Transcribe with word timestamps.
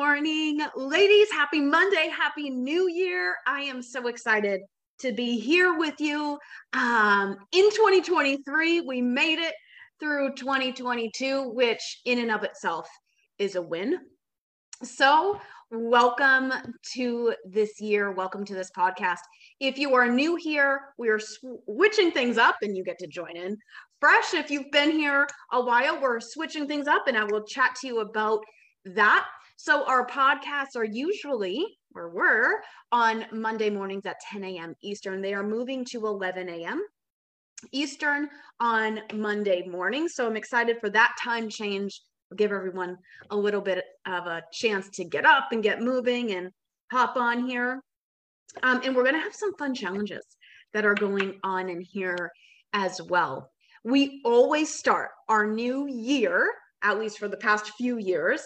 morning, 0.00 0.58
ladies. 0.76 1.30
Happy 1.30 1.60
Monday. 1.60 2.08
Happy 2.08 2.48
New 2.48 2.88
Year. 2.88 3.36
I 3.46 3.60
am 3.60 3.82
so 3.82 4.06
excited 4.06 4.62
to 5.00 5.12
be 5.12 5.38
here 5.38 5.76
with 5.76 6.00
you. 6.00 6.38
Um, 6.72 7.36
in 7.52 7.70
2023, 7.70 8.80
we 8.80 9.02
made 9.02 9.38
it 9.38 9.52
through 10.00 10.36
2022, 10.36 11.50
which 11.50 12.00
in 12.06 12.18
and 12.18 12.30
of 12.30 12.44
itself 12.44 12.88
is 13.38 13.56
a 13.56 13.62
win. 13.62 13.98
So, 14.82 15.38
welcome 15.70 16.50
to 16.94 17.34
this 17.44 17.78
year. 17.78 18.10
Welcome 18.10 18.46
to 18.46 18.54
this 18.54 18.70
podcast. 18.74 19.20
If 19.60 19.76
you 19.76 19.94
are 19.94 20.08
new 20.08 20.34
here, 20.34 20.80
we 20.96 21.10
are 21.10 21.20
switching 21.20 22.10
things 22.10 22.38
up 22.38 22.56
and 22.62 22.74
you 22.74 22.84
get 22.84 22.98
to 23.00 23.06
join 23.06 23.36
in. 23.36 23.54
Fresh, 24.00 24.32
if 24.32 24.50
you've 24.50 24.70
been 24.72 24.92
here 24.92 25.28
a 25.52 25.62
while, 25.62 26.00
we're 26.00 26.20
switching 26.20 26.66
things 26.66 26.88
up 26.88 27.02
and 27.06 27.18
I 27.18 27.24
will 27.24 27.44
chat 27.44 27.76
to 27.82 27.86
you 27.86 28.00
about 28.00 28.40
that. 28.86 29.26
So 29.62 29.84
our 29.84 30.06
podcasts 30.06 30.74
are 30.74 30.86
usually, 30.86 31.66
or 31.94 32.08
were, 32.08 32.62
on 32.92 33.26
Monday 33.30 33.68
mornings 33.68 34.06
at 34.06 34.18
10 34.20 34.42
a.m. 34.42 34.74
Eastern. 34.82 35.20
They 35.20 35.34
are 35.34 35.42
moving 35.42 35.84
to 35.90 36.06
11 36.06 36.48
a.m. 36.48 36.82
Eastern 37.70 38.30
on 38.58 39.00
Monday 39.12 39.68
morning. 39.68 40.08
So 40.08 40.26
I'm 40.26 40.38
excited 40.38 40.78
for 40.80 40.88
that 40.88 41.14
time 41.22 41.50
change. 41.50 42.00
I'll 42.32 42.36
give 42.36 42.52
everyone 42.52 42.96
a 43.28 43.36
little 43.36 43.60
bit 43.60 43.84
of 44.06 44.26
a 44.26 44.42
chance 44.50 44.88
to 44.94 45.04
get 45.04 45.26
up 45.26 45.48
and 45.52 45.62
get 45.62 45.82
moving 45.82 46.30
and 46.30 46.48
hop 46.90 47.18
on 47.18 47.46
here. 47.46 47.82
Um, 48.62 48.80
and 48.82 48.96
we're 48.96 49.02
going 49.02 49.14
to 49.14 49.20
have 49.20 49.34
some 49.34 49.54
fun 49.58 49.74
challenges 49.74 50.24
that 50.72 50.86
are 50.86 50.94
going 50.94 51.38
on 51.44 51.68
in 51.68 51.82
here 51.82 52.32
as 52.72 52.98
well. 53.02 53.50
We 53.84 54.22
always 54.24 54.74
start 54.74 55.10
our 55.28 55.46
new 55.46 55.86
year, 55.86 56.50
at 56.82 56.98
least 56.98 57.18
for 57.18 57.28
the 57.28 57.36
past 57.36 57.72
few 57.76 57.98
years, 57.98 58.42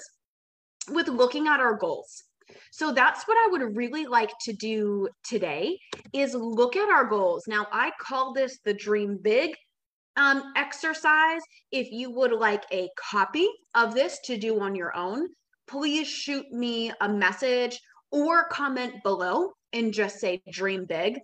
with 0.90 1.08
looking 1.08 1.48
at 1.48 1.60
our 1.60 1.74
goals. 1.74 2.24
So 2.70 2.92
that's 2.92 3.26
what 3.26 3.36
I 3.38 3.48
would 3.50 3.76
really 3.76 4.06
like 4.06 4.32
to 4.42 4.52
do 4.52 5.08
today 5.24 5.78
is 6.12 6.34
look 6.34 6.76
at 6.76 6.90
our 6.90 7.04
goals. 7.04 7.44
Now 7.46 7.66
I 7.72 7.92
call 8.00 8.32
this 8.32 8.58
the 8.64 8.74
dream 8.74 9.18
big 9.20 9.54
um, 10.16 10.52
exercise. 10.56 11.40
If 11.72 11.90
you 11.90 12.10
would 12.10 12.32
like 12.32 12.64
a 12.72 12.88
copy 12.98 13.48
of 13.74 13.94
this 13.94 14.18
to 14.24 14.36
do 14.36 14.60
on 14.60 14.74
your 14.74 14.94
own, 14.96 15.28
please 15.66 16.06
shoot 16.06 16.50
me 16.52 16.92
a 17.00 17.08
message 17.08 17.80
or 18.10 18.48
comment 18.48 19.02
below 19.02 19.52
and 19.72 19.92
just 19.92 20.20
say 20.20 20.42
dream 20.50 20.84
big. 20.84 21.18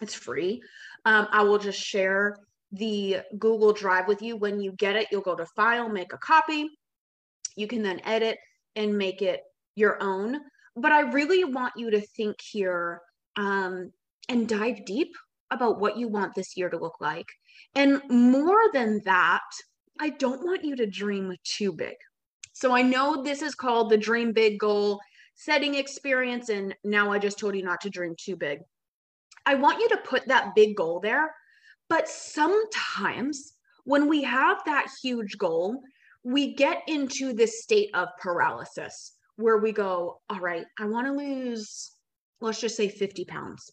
It's 0.00 0.14
free. 0.14 0.62
Um, 1.04 1.28
I 1.30 1.42
will 1.42 1.58
just 1.58 1.80
share 1.80 2.36
the 2.72 3.18
Google 3.38 3.72
Drive 3.72 4.08
with 4.08 4.22
you. 4.22 4.36
When 4.36 4.60
you 4.60 4.72
get 4.72 4.96
it, 4.96 5.08
you'll 5.12 5.20
go 5.20 5.36
to 5.36 5.46
file, 5.54 5.88
make 5.88 6.12
a 6.12 6.18
copy. 6.18 6.68
You 7.56 7.66
can 7.66 7.82
then 7.82 8.00
edit 8.04 8.38
and 8.76 8.96
make 8.96 9.22
it 9.22 9.40
your 9.74 10.02
own. 10.02 10.38
But 10.76 10.92
I 10.92 11.00
really 11.00 11.44
want 11.44 11.74
you 11.76 11.90
to 11.90 12.00
think 12.00 12.36
here 12.40 13.00
um, 13.36 13.92
and 14.28 14.48
dive 14.48 14.84
deep 14.84 15.14
about 15.50 15.78
what 15.78 15.96
you 15.96 16.08
want 16.08 16.34
this 16.34 16.56
year 16.56 16.68
to 16.68 16.78
look 16.78 17.00
like. 17.00 17.26
And 17.74 18.02
more 18.08 18.62
than 18.72 19.00
that, 19.04 19.42
I 20.00 20.10
don't 20.10 20.44
want 20.44 20.64
you 20.64 20.74
to 20.76 20.86
dream 20.86 21.34
too 21.44 21.72
big. 21.72 21.94
So 22.52 22.72
I 22.72 22.82
know 22.82 23.22
this 23.22 23.42
is 23.42 23.54
called 23.54 23.90
the 23.90 23.96
dream 23.96 24.32
big 24.32 24.58
goal 24.58 25.00
setting 25.34 25.74
experience. 25.74 26.48
And 26.48 26.74
now 26.84 27.10
I 27.10 27.18
just 27.18 27.38
told 27.38 27.56
you 27.56 27.64
not 27.64 27.80
to 27.82 27.90
dream 27.90 28.14
too 28.18 28.36
big. 28.36 28.60
I 29.46 29.54
want 29.54 29.80
you 29.80 29.88
to 29.90 29.96
put 29.98 30.26
that 30.26 30.54
big 30.54 30.76
goal 30.76 31.00
there. 31.00 31.34
But 31.88 32.08
sometimes 32.08 33.52
when 33.84 34.08
we 34.08 34.22
have 34.22 34.62
that 34.64 34.86
huge 35.02 35.36
goal, 35.36 35.82
we 36.24 36.54
get 36.54 36.82
into 36.88 37.34
this 37.34 37.62
state 37.62 37.90
of 37.94 38.08
paralysis 38.18 39.12
where 39.36 39.58
we 39.58 39.72
go, 39.72 40.20
all 40.30 40.40
right, 40.40 40.64
I 40.78 40.86
want 40.86 41.06
to 41.06 41.12
lose, 41.12 41.92
let's 42.40 42.60
just 42.60 42.76
say 42.76 42.88
50 42.88 43.26
pounds. 43.26 43.70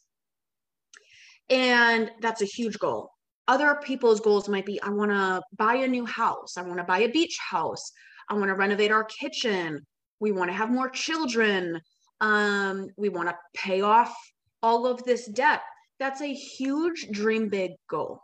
And 1.50 2.12
that's 2.22 2.42
a 2.42 2.46
huge 2.46 2.78
goal. 2.78 3.10
Other 3.48 3.80
people's 3.84 4.20
goals 4.20 4.50
might 4.50 4.66
be 4.66 4.82
I 4.82 4.90
want 4.90 5.12
to 5.12 5.42
buy 5.58 5.76
a 5.76 5.88
new 5.88 6.06
house, 6.06 6.58
I 6.58 6.62
want 6.62 6.78
to 6.78 6.84
buy 6.84 7.00
a 7.00 7.10
beach 7.10 7.38
house, 7.50 7.92
I 8.30 8.34
want 8.36 8.48
to 8.48 8.56
renovate 8.56 8.92
our 8.92 9.04
kitchen, 9.04 9.86
we 10.20 10.32
want 10.32 10.50
to 10.50 10.56
have 10.56 10.70
more 10.70 10.90
children, 10.90 11.80
um, 12.20 12.88
we 12.98 13.10
want 13.10 13.30
to 13.30 13.36
pay 13.56 13.82
off 13.82 14.16
all 14.62 14.86
of 14.86 15.04
this 15.04 15.28
debt. 15.28 15.62
That's 16.00 16.22
a 16.22 16.34
huge 16.34 17.08
dream 17.12 17.50
big 17.50 17.72
goal. 17.90 18.22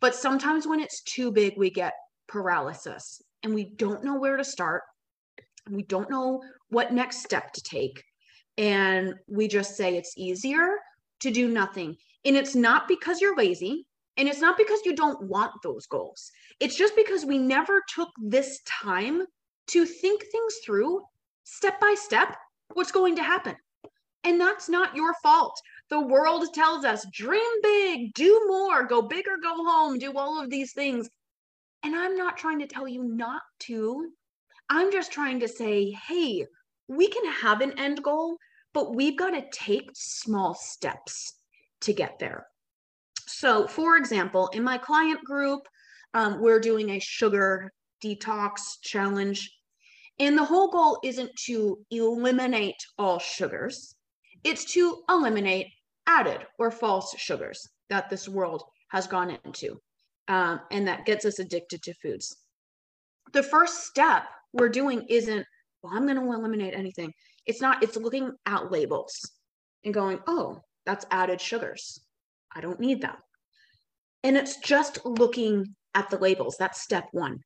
But 0.00 0.14
sometimes 0.14 0.66
when 0.66 0.80
it's 0.80 1.02
too 1.02 1.30
big, 1.30 1.54
we 1.56 1.70
get 1.70 1.92
paralysis 2.26 3.20
and 3.42 3.54
we 3.54 3.64
don't 3.76 4.04
know 4.04 4.16
where 4.18 4.36
to 4.36 4.44
start. 4.44 4.82
We 5.70 5.82
don't 5.82 6.10
know 6.10 6.42
what 6.68 6.92
next 6.92 7.22
step 7.22 7.52
to 7.52 7.62
take. 7.62 8.02
And 8.58 9.14
we 9.26 9.48
just 9.48 9.76
say 9.76 9.96
it's 9.96 10.14
easier 10.16 10.76
to 11.20 11.30
do 11.30 11.48
nothing. 11.48 11.96
And 12.24 12.36
it's 12.36 12.54
not 12.54 12.88
because 12.88 13.20
you're 13.20 13.36
lazy. 13.36 13.86
And 14.16 14.28
it's 14.28 14.40
not 14.40 14.58
because 14.58 14.80
you 14.84 14.94
don't 14.94 15.22
want 15.22 15.52
those 15.62 15.86
goals. 15.86 16.30
It's 16.58 16.76
just 16.76 16.94
because 16.96 17.24
we 17.24 17.38
never 17.38 17.82
took 17.94 18.10
this 18.20 18.60
time 18.66 19.22
to 19.68 19.86
think 19.86 20.24
things 20.24 20.56
through 20.64 21.00
step 21.44 21.80
by 21.80 21.94
step 21.96 22.36
what's 22.74 22.92
going 22.92 23.16
to 23.16 23.22
happen. 23.22 23.56
And 24.24 24.38
that's 24.38 24.68
not 24.68 24.94
your 24.94 25.14
fault. 25.22 25.58
The 25.88 26.00
world 26.00 26.52
tells 26.52 26.84
us 26.84 27.06
dream 27.12 27.40
big, 27.62 28.12
do 28.14 28.44
more, 28.46 28.84
go 28.84 29.02
big 29.02 29.26
or 29.26 29.38
go 29.38 29.64
home, 29.64 29.98
do 29.98 30.12
all 30.16 30.40
of 30.42 30.50
these 30.50 30.72
things. 30.72 31.08
And 31.82 31.94
I'm 31.94 32.16
not 32.16 32.36
trying 32.36 32.58
to 32.60 32.66
tell 32.66 32.86
you 32.86 33.04
not 33.04 33.42
to. 33.60 34.10
I'm 34.68 34.92
just 34.92 35.12
trying 35.12 35.40
to 35.40 35.48
say, 35.48 35.90
hey, 36.06 36.46
we 36.88 37.08
can 37.08 37.24
have 37.32 37.60
an 37.60 37.78
end 37.78 38.02
goal, 38.02 38.36
but 38.74 38.94
we've 38.94 39.16
got 39.18 39.30
to 39.30 39.44
take 39.52 39.90
small 39.94 40.54
steps 40.54 41.34
to 41.82 41.92
get 41.92 42.18
there. 42.18 42.46
So, 43.26 43.66
for 43.66 43.96
example, 43.96 44.48
in 44.48 44.62
my 44.62 44.76
client 44.76 45.24
group, 45.24 45.66
um, 46.14 46.40
we're 46.40 46.60
doing 46.60 46.90
a 46.90 46.98
sugar 46.98 47.72
detox 48.04 48.60
challenge. 48.82 49.50
And 50.18 50.36
the 50.36 50.44
whole 50.44 50.70
goal 50.70 50.98
isn't 51.02 51.30
to 51.46 51.78
eliminate 51.90 52.76
all 52.98 53.18
sugars, 53.18 53.94
it's 54.44 54.64
to 54.72 55.02
eliminate 55.08 55.68
added 56.06 56.40
or 56.58 56.70
false 56.70 57.14
sugars 57.18 57.68
that 57.88 58.10
this 58.10 58.28
world 58.28 58.64
has 58.88 59.06
gone 59.06 59.38
into 59.44 59.80
um, 60.30 60.60
and 60.70 60.86
that 60.86 61.04
gets 61.04 61.24
us 61.24 61.40
addicted 61.40 61.82
to 61.82 61.94
foods. 61.94 62.36
The 63.32 63.42
first 63.42 63.84
step 63.84 64.22
we're 64.52 64.68
doing 64.68 65.04
isn't, 65.08 65.44
well, 65.82 65.92
I'm 65.92 66.06
going 66.06 66.16
to 66.16 66.22
eliminate 66.22 66.72
anything. 66.72 67.12
It's 67.46 67.60
not, 67.60 67.82
it's 67.82 67.96
looking 67.96 68.30
at 68.46 68.70
labels 68.70 69.12
and 69.84 69.92
going, 69.92 70.20
oh, 70.28 70.60
that's 70.86 71.04
added 71.10 71.40
sugars. 71.40 72.00
I 72.54 72.60
don't 72.60 72.78
need 72.78 73.02
that. 73.02 73.18
And 74.22 74.36
it's 74.36 74.58
just 74.58 75.04
looking 75.04 75.74
at 75.96 76.10
the 76.10 76.18
labels. 76.18 76.54
That's 76.58 76.80
step 76.80 77.08
one. 77.10 77.40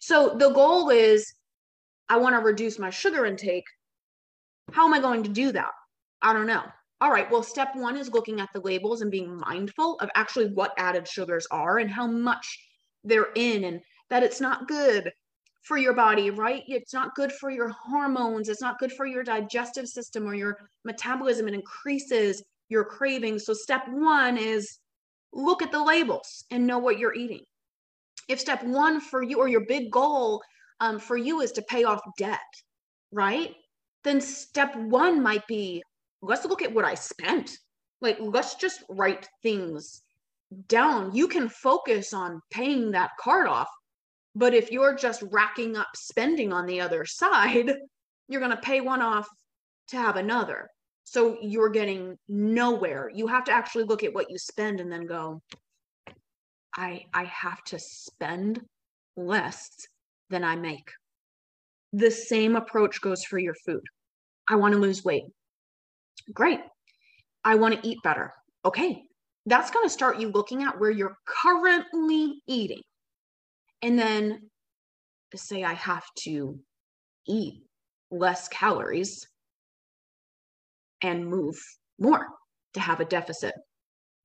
So 0.00 0.34
the 0.36 0.50
goal 0.50 0.90
is 0.90 1.32
I 2.08 2.16
want 2.16 2.34
to 2.34 2.40
reduce 2.40 2.78
my 2.78 2.90
sugar 2.90 3.24
intake. 3.24 3.66
How 4.72 4.84
am 4.84 4.94
I 4.94 5.00
going 5.00 5.22
to 5.22 5.30
do 5.30 5.52
that? 5.52 5.70
I 6.22 6.32
don't 6.32 6.46
know 6.48 6.64
all 7.00 7.10
right, 7.10 7.30
well, 7.30 7.42
step 7.42 7.70
one 7.74 7.96
is 7.96 8.10
looking 8.10 8.40
at 8.40 8.50
the 8.52 8.60
labels 8.60 9.00
and 9.00 9.10
being 9.10 9.38
mindful 9.38 9.98
of 10.00 10.10
actually 10.14 10.46
what 10.52 10.74
added 10.76 11.08
sugars 11.08 11.46
are 11.50 11.78
and 11.78 11.90
how 11.90 12.06
much 12.06 12.58
they're 13.04 13.32
in, 13.34 13.64
and 13.64 13.80
that 14.10 14.22
it's 14.22 14.40
not 14.40 14.68
good 14.68 15.10
for 15.62 15.78
your 15.78 15.94
body, 15.94 16.30
right? 16.30 16.62
It's 16.66 16.92
not 16.92 17.14
good 17.14 17.32
for 17.32 17.50
your 17.50 17.70
hormones. 17.70 18.48
It's 18.48 18.60
not 18.60 18.78
good 18.78 18.92
for 18.92 19.06
your 19.06 19.22
digestive 19.22 19.88
system 19.88 20.26
or 20.26 20.34
your 20.34 20.58
metabolism. 20.84 21.48
It 21.48 21.54
increases 21.54 22.42
your 22.68 22.84
cravings. 22.84 23.46
So, 23.46 23.54
step 23.54 23.88
one 23.88 24.36
is 24.36 24.78
look 25.32 25.62
at 25.62 25.72
the 25.72 25.82
labels 25.82 26.44
and 26.50 26.66
know 26.66 26.78
what 26.78 26.98
you're 26.98 27.14
eating. 27.14 27.44
If 28.28 28.40
step 28.40 28.62
one 28.62 29.00
for 29.00 29.22
you 29.22 29.38
or 29.38 29.48
your 29.48 29.64
big 29.66 29.90
goal 29.90 30.42
um, 30.80 30.98
for 30.98 31.16
you 31.16 31.40
is 31.40 31.52
to 31.52 31.62
pay 31.62 31.84
off 31.84 32.00
debt, 32.18 32.40
right? 33.10 33.54
Then 34.04 34.20
step 34.20 34.76
one 34.76 35.22
might 35.22 35.46
be 35.46 35.82
let's 36.22 36.44
look 36.44 36.62
at 36.62 36.72
what 36.72 36.84
I 36.84 36.94
spent. 36.94 37.50
Like, 38.00 38.18
let's 38.20 38.54
just 38.54 38.82
write 38.88 39.28
things 39.42 40.02
down. 40.68 41.14
You 41.14 41.28
can 41.28 41.48
focus 41.48 42.12
on 42.12 42.40
paying 42.50 42.92
that 42.92 43.10
card 43.18 43.46
off. 43.46 43.68
But 44.34 44.54
if 44.54 44.70
you're 44.70 44.94
just 44.94 45.22
racking 45.30 45.76
up 45.76 45.88
spending 45.94 46.52
on 46.52 46.66
the 46.66 46.80
other 46.80 47.04
side, 47.04 47.72
you're 48.28 48.40
going 48.40 48.52
to 48.52 48.62
pay 48.62 48.80
one 48.80 49.02
off 49.02 49.28
to 49.88 49.96
have 49.96 50.16
another. 50.16 50.68
So 51.04 51.38
you're 51.42 51.70
getting 51.70 52.16
nowhere. 52.28 53.10
You 53.12 53.26
have 53.26 53.44
to 53.44 53.52
actually 53.52 53.84
look 53.84 54.04
at 54.04 54.14
what 54.14 54.30
you 54.30 54.38
spend 54.38 54.80
and 54.80 54.92
then 54.92 55.06
go, 55.06 55.42
I 56.76 57.06
I 57.12 57.24
have 57.24 57.62
to 57.64 57.78
spend 57.78 58.60
less 59.16 59.70
than 60.28 60.44
I 60.44 60.54
make. 60.54 60.88
The 61.92 62.10
same 62.10 62.54
approach 62.54 63.00
goes 63.00 63.24
for 63.24 63.38
your 63.38 63.54
food. 63.66 63.82
I 64.48 64.54
want 64.54 64.74
to 64.74 64.80
lose 64.80 65.04
weight. 65.04 65.24
Great. 66.32 66.60
I 67.44 67.54
want 67.56 67.74
to 67.80 67.88
eat 67.88 67.98
better. 68.02 68.32
Okay. 68.64 69.02
That's 69.46 69.70
going 69.70 69.86
to 69.86 69.92
start 69.92 70.20
you 70.20 70.28
looking 70.28 70.62
at 70.62 70.78
where 70.78 70.90
you're 70.90 71.16
currently 71.26 72.42
eating. 72.46 72.82
And 73.82 73.98
then 73.98 74.50
say, 75.34 75.64
I 75.64 75.74
have 75.74 76.04
to 76.20 76.58
eat 77.26 77.62
less 78.10 78.48
calories 78.48 79.26
and 81.02 81.26
move 81.26 81.56
more 81.98 82.26
to 82.74 82.80
have 82.80 83.00
a 83.00 83.04
deficit. 83.04 83.54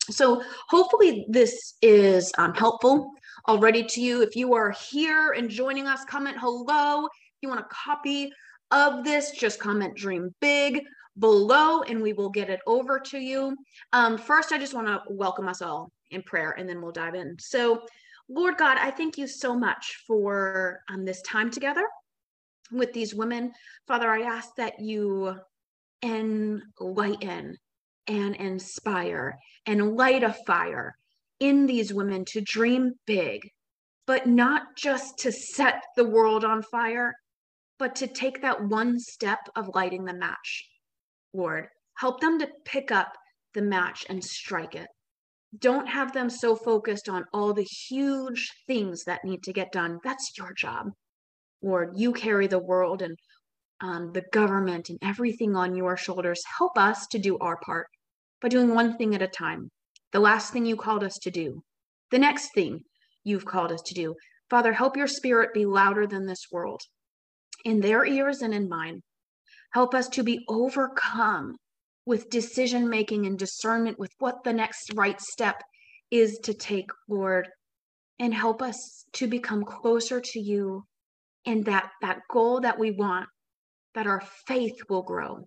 So, 0.10 0.44
hopefully, 0.70 1.26
this 1.30 1.76
is 1.82 2.32
um, 2.38 2.54
helpful 2.54 3.12
already 3.48 3.84
to 3.84 4.02
you. 4.02 4.22
If 4.22 4.36
you 4.36 4.54
are 4.54 4.72
here 4.72 5.32
and 5.32 5.50
joining 5.50 5.88
us, 5.88 6.06
comment 6.06 6.38
hello. 6.40 7.06
If 7.06 7.12
you 7.42 7.50
want 7.50 7.62
a 7.62 7.68
copy 7.72 8.32
of 8.72 9.04
this, 9.04 9.32
just 9.32 9.60
comment 9.60 9.96
dream 9.96 10.34
big 10.42 10.82
below 11.18 11.82
and 11.84 12.02
we 12.02 12.14
will 12.14 12.30
get 12.30 12.50
it 12.50 12.60
over 12.68 13.00
to 13.00 13.20
you. 13.20 13.56
Um, 13.94 14.18
first, 14.18 14.52
I 14.52 14.58
just 14.58 14.74
want 14.74 14.88
to 14.88 15.02
welcome 15.10 15.48
us 15.48 15.62
all 15.62 15.92
in 16.12 16.22
prayer 16.24 16.52
and 16.52 16.68
then 16.68 16.82
we'll 16.82 16.92
dive 16.92 17.16
in. 17.16 17.38
So, 17.40 17.86
Lord 18.28 18.58
God, 18.58 18.78
I 18.80 18.92
thank 18.92 19.18
you 19.18 19.28
so 19.28 19.56
much 19.58 20.04
for 20.08 20.82
um, 20.90 21.06
this 21.06 21.22
time 21.22 21.52
together 21.52 21.84
with 22.72 22.92
these 22.94 23.14
women. 23.14 23.52
Father, 23.88 24.10
I 24.10 24.22
ask 24.22 24.50
that 24.58 24.80
you 24.80 25.36
enlighten 26.04 27.58
and 28.08 28.36
inspire 28.36 29.38
and 29.66 29.96
light 29.96 30.24
a 30.24 30.34
fire 30.46 30.96
in 31.40 31.66
these 31.66 31.94
women 31.94 32.26
to 32.26 32.42
dream 32.42 32.94
big, 33.06 33.50
but 34.08 34.28
not 34.28 34.76
just 34.78 35.20
to 35.20 35.32
set 35.32 35.84
the 35.96 36.08
world 36.08 36.44
on 36.44 36.62
fire, 36.64 37.14
but 37.78 37.96
to 37.98 38.08
take 38.08 38.42
that 38.42 38.64
one 38.64 39.00
step 39.00 39.40
of 39.56 39.72
lighting 39.76 40.06
the 40.06 40.14
match. 40.14 40.70
Lord, 41.36 41.68
help 41.98 42.22
them 42.22 42.40
to 42.40 42.48
pick 42.64 42.92
up 42.92 43.12
the 43.54 43.62
match 43.62 44.06
and 44.08 44.24
strike 44.24 44.74
it. 44.74 44.88
Don't 45.58 45.88
have 45.88 46.14
them 46.14 46.30
so 46.30 46.56
focused 46.56 47.10
on 47.10 47.26
all 47.34 47.54
the 47.54 47.64
huge 47.64 48.52
things 48.68 49.04
that 49.04 49.26
need 49.26 49.44
to 49.44 49.54
get 49.54 49.72
done. 49.72 50.00
That's 50.04 50.32
your 50.38 50.54
job. 50.54 50.88
Lord, 51.62 51.94
you 51.96 52.14
carry 52.14 52.48
the 52.48 52.60
world 52.60 53.02
and 53.02 53.18
um, 53.82 54.12
the 54.14 54.24
government 54.32 54.90
and 54.90 55.00
everything 55.02 55.56
on 55.56 55.76
your 55.76 55.98
shoulders. 55.98 56.42
Help 56.58 56.78
us 56.78 57.06
to 57.08 57.20
do 57.20 57.38
our 57.40 57.58
part 57.58 57.88
by 58.42 58.48
doing 58.48 58.74
one 58.74 58.98
thing 58.98 59.14
at 59.14 59.22
a 59.22 59.28
time. 59.28 59.70
The 60.14 60.20
last 60.20 60.54
thing 60.54 60.66
you 60.66 60.78
called 60.78 61.04
us 61.04 61.18
to 61.24 61.32
do, 61.32 61.62
the 62.12 62.20
next 62.20 62.54
thing 62.54 62.82
you've 63.24 63.46
called 63.46 63.72
us 63.72 63.82
to 63.88 63.94
do. 63.94 64.16
Father, 64.50 64.74
help 64.74 64.96
your 64.96 65.08
spirit 65.08 65.54
be 65.54 65.66
louder 65.66 66.08
than 66.08 66.28
this 66.28 66.46
world 66.52 66.82
in 67.66 67.82
their 67.82 68.06
ears 68.06 68.42
and 68.42 68.54
in 68.54 68.70
mine. 68.70 69.02
Help 69.76 69.94
us 69.94 70.08
to 70.08 70.24
be 70.24 70.40
overcome 70.48 71.58
with 72.06 72.30
decision 72.30 72.90
making 72.90 73.26
and 73.26 73.38
discernment 73.38 74.00
with 74.00 74.10
what 74.20 74.42
the 74.46 74.54
next 74.54 74.94
right 74.94 75.20
step 75.20 75.62
is 76.10 76.40
to 76.44 76.54
take, 76.54 76.90
Lord, 77.10 77.50
and 78.18 78.34
help 78.34 78.62
us 78.62 79.04
to 79.16 79.28
become 79.28 79.66
closer 79.66 80.22
to 80.22 80.40
you 80.40 80.86
and 81.46 81.66
that 81.66 81.90
that 82.02 82.22
goal 82.32 82.62
that 82.62 82.80
we 82.80 82.92
want 82.92 83.28
that 83.96 84.08
our 84.08 84.24
faith 84.48 84.78
will 84.88 85.04
grow 85.04 85.46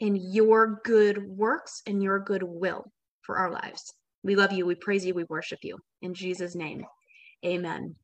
in 0.00 0.16
your 0.16 0.80
good 0.82 1.24
works 1.24 1.80
and 1.86 2.02
your 2.02 2.18
good 2.18 2.42
will 2.42 2.90
for 3.22 3.38
our 3.38 3.52
lives. 3.52 3.84
We 4.24 4.34
love 4.34 4.50
you, 4.50 4.66
we 4.66 4.74
praise 4.74 5.06
you, 5.06 5.14
we 5.14 5.24
worship 5.28 5.60
you. 5.62 5.78
In 6.02 6.12
Jesus' 6.12 6.56
name, 6.56 6.84
amen. 7.46 7.94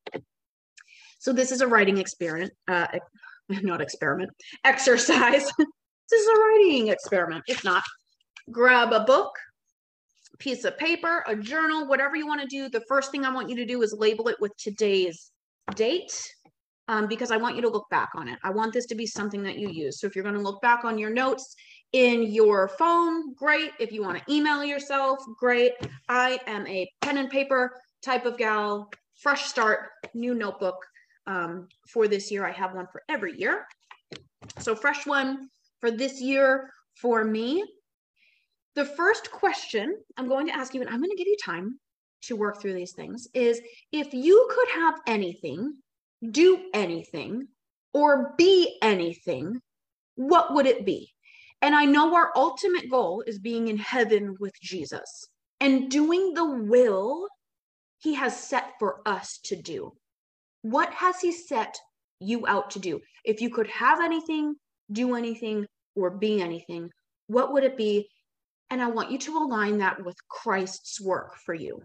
So, 1.19 1.33
this 1.33 1.51
is 1.51 1.61
a 1.61 1.67
writing 1.67 1.99
experiment, 1.99 2.53
uh, 2.69 2.87
not 3.63 3.81
experiment, 3.81 4.31
exercise. 4.65 5.45
this 5.59 6.21
is 6.21 6.29
a 6.29 6.41
writing 6.41 6.89
experiment. 6.89 7.45
If 7.47 7.65
not, 7.65 7.83
grab 8.51 8.93
a 8.93 9.01
book, 9.01 9.31
piece 10.39 10.65
of 10.65 10.77
paper, 10.79 11.25
a 11.27 11.37
journal, 11.37 11.87
whatever 11.87 12.17
you 12.17 12.27
want 12.27 12.41
to 12.43 12.47
do. 12.47 12.69
The 12.69 12.85
first 12.89 13.11
thing 13.11 13.25
I 13.25 13.33
want 13.33 13.49
you 13.49 13.57
to 13.57 13.65
do 13.65 13.83
is 13.83 13.95
label 13.97 14.29
it 14.29 14.37
with 14.41 14.53
today's 14.57 15.31
date 15.75 16.13
um, 16.89 17.07
because 17.07 17.31
I 17.31 17.37
want 17.37 17.57
you 17.57 17.63
to 17.63 17.69
look 17.69 17.89
back 17.91 18.11
on 18.15 18.29
it. 18.29 18.39
I 18.45 18.51
want 18.51 18.73
this 18.73 18.87
to 18.87 18.95
be 18.95 19.07
something 19.07 19.43
that 19.43 19.59
you 19.59 19.69
use. 19.69 20.01
So 20.01 20.07
if 20.07 20.15
you're 20.15 20.25
going 20.25 20.37
to 20.37 20.43
look 20.43 20.61
back 20.63 20.85
on 20.85 20.99
your 20.99 21.11
notes 21.11 21.55
in 21.93 22.25
your 22.25 22.69
phone, 22.69 23.35
great. 23.35 23.73
If 23.81 23.93
you 23.93 24.03
want 24.03 24.19
to 24.19 24.33
email 24.33 24.65
yourself, 24.65 25.19
great. 25.39 25.73
I 26.09 26.41
am 26.47 26.67
a 26.67 26.89
pen 27.01 27.19
and 27.19 27.31
paper 27.31 27.73
type 28.03 28.27
of 28.27 28.37
gal, 28.37 28.91
fresh 29.17 29.47
start, 29.47 29.89
new 30.15 30.35
notebook 30.35 30.77
um, 31.27 31.69
for 31.89 32.09
this 32.09 32.31
year. 32.31 32.47
I 32.47 32.53
have 32.53 32.75
one 32.75 32.87
for 32.91 33.03
every 33.09 33.39
year. 33.39 33.67
So 34.59 34.75
fresh 34.75 35.07
one 35.07 35.49
for 35.81 35.91
this 35.91 36.21
year 36.21 36.71
for 37.01 37.25
me. 37.25 37.65
The 38.75 38.85
first 38.85 39.31
question 39.31 39.97
I'm 40.17 40.29
going 40.29 40.47
to 40.47 40.57
ask 40.57 40.75
you, 40.75 40.81
and 40.81 40.91
I'm 40.91 41.01
going 41.01 41.11
to 41.11 41.17
give 41.17 41.27
you 41.27 41.37
time 41.43 41.79
to 42.23 42.37
work 42.37 42.61
through 42.61 42.75
these 42.75 42.93
things, 42.93 43.29
is 43.35 43.61
if 43.93 44.13
you 44.13 44.49
could 44.51 44.69
have 44.69 45.01
anything 45.07 45.75
do 46.31 46.61
anything 46.73 47.49
or 47.93 48.35
be 48.37 48.79
anything, 48.83 49.61
what 50.17 50.55
would 50.55 50.67
it 50.67 50.85
be? 50.85 51.13
And 51.63 51.75
I 51.75 51.85
know 51.85 52.15
our 52.15 52.33
ultimate 52.37 52.91
goal 52.91 53.23
is 53.27 53.39
being 53.39 53.69
in 53.69 53.79
heaven 53.79 54.37
with 54.39 54.53
Jesus 54.61 55.27
and 55.61 55.91
doing 55.91 56.35
the 56.35 56.45
will 56.45 57.29
he 57.99 58.15
has 58.15 58.39
set 58.39 58.73
for 58.79 59.01
us 59.07 59.39
to 59.45 59.57
do. 59.57 59.93
What 60.63 60.93
has 60.93 61.21
he 61.21 61.33
set 61.33 61.77
you 62.21 62.47
out 62.47 62.71
to 62.71 62.79
do? 62.79 63.01
If 63.25 63.41
you 63.41 63.51
could 63.51 63.69
have 63.69 64.01
anything, 64.01 64.55
do 64.91 65.15
anything, 65.15 65.67
or 65.95 66.11
be 66.11 66.41
anything, 66.41 66.91
what 67.27 67.53
would 67.53 67.65
it 67.65 67.77
be? 67.77 68.09
And 68.71 68.83
I 68.83 68.89
want 68.89 69.11
you 69.11 69.19
to 69.19 69.39
align 69.39 69.79
that 69.79 70.05
with 70.05 70.17
Christ's 70.29 71.01
work 71.01 71.37
for 71.37 71.55
you. 71.55 71.83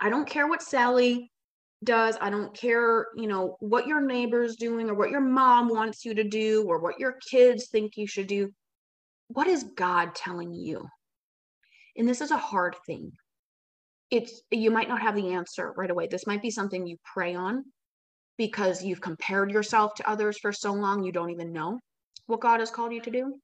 I 0.00 0.10
don't 0.10 0.28
care 0.28 0.46
what 0.46 0.62
Sally 0.62 1.30
does. 1.84 2.16
I 2.20 2.30
don't 2.30 2.54
care, 2.54 3.06
you 3.16 3.28
know, 3.28 3.56
what 3.60 3.86
your 3.86 4.00
neighbor's 4.00 4.56
doing 4.56 4.90
or 4.90 4.94
what 4.94 5.10
your 5.10 5.20
mom 5.20 5.68
wants 5.68 6.04
you 6.04 6.14
to 6.14 6.24
do 6.24 6.64
or 6.66 6.80
what 6.80 6.98
your 6.98 7.18
kids 7.30 7.68
think 7.68 7.96
you 7.96 8.06
should 8.06 8.26
do. 8.26 8.52
What 9.28 9.46
is 9.46 9.64
God 9.76 10.14
telling 10.14 10.54
you? 10.54 10.86
And 11.96 12.08
this 12.08 12.20
is 12.20 12.30
a 12.30 12.36
hard 12.36 12.76
thing. 12.86 13.12
It's 14.10 14.42
you 14.50 14.70
might 14.70 14.88
not 14.88 15.02
have 15.02 15.16
the 15.16 15.32
answer 15.32 15.72
right 15.76 15.90
away. 15.90 16.06
This 16.06 16.26
might 16.26 16.42
be 16.42 16.50
something 16.50 16.86
you 16.86 16.96
pray 17.04 17.34
on 17.34 17.64
because 18.38 18.84
you've 18.84 19.00
compared 19.00 19.50
yourself 19.50 19.94
to 19.94 20.08
others 20.08 20.38
for 20.38 20.52
so 20.52 20.72
long 20.72 21.02
you 21.02 21.12
don't 21.12 21.30
even 21.30 21.52
know 21.52 21.78
what 22.26 22.40
God 22.40 22.60
has 22.60 22.70
called 22.70 22.92
you 22.92 23.00
to 23.02 23.10
do. 23.10 23.34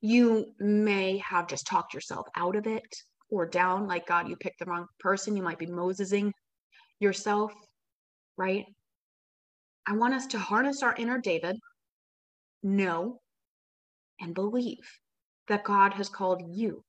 You 0.00 0.46
may 0.58 1.18
have 1.18 1.48
just 1.48 1.66
talked 1.66 1.94
yourself 1.94 2.28
out 2.36 2.56
of 2.56 2.66
it 2.66 2.86
or 3.30 3.46
down 3.46 3.86
like 3.86 4.06
God, 4.06 4.28
you 4.28 4.36
picked 4.36 4.58
the 4.60 4.66
wrong 4.66 4.86
person. 5.00 5.36
You 5.36 5.42
might 5.42 5.58
be 5.58 5.66
Mosesing 5.66 6.32
yourself, 7.00 7.52
right? 8.36 8.64
I 9.86 9.94
want 9.94 10.14
us 10.14 10.26
to 10.28 10.38
harness 10.38 10.82
our 10.82 10.94
inner 10.94 11.18
David, 11.18 11.56
know, 12.62 13.20
and 14.20 14.34
believe 14.34 14.88
that 15.48 15.64
God 15.64 15.94
has 15.94 16.08
called 16.08 16.42
you 16.54 16.82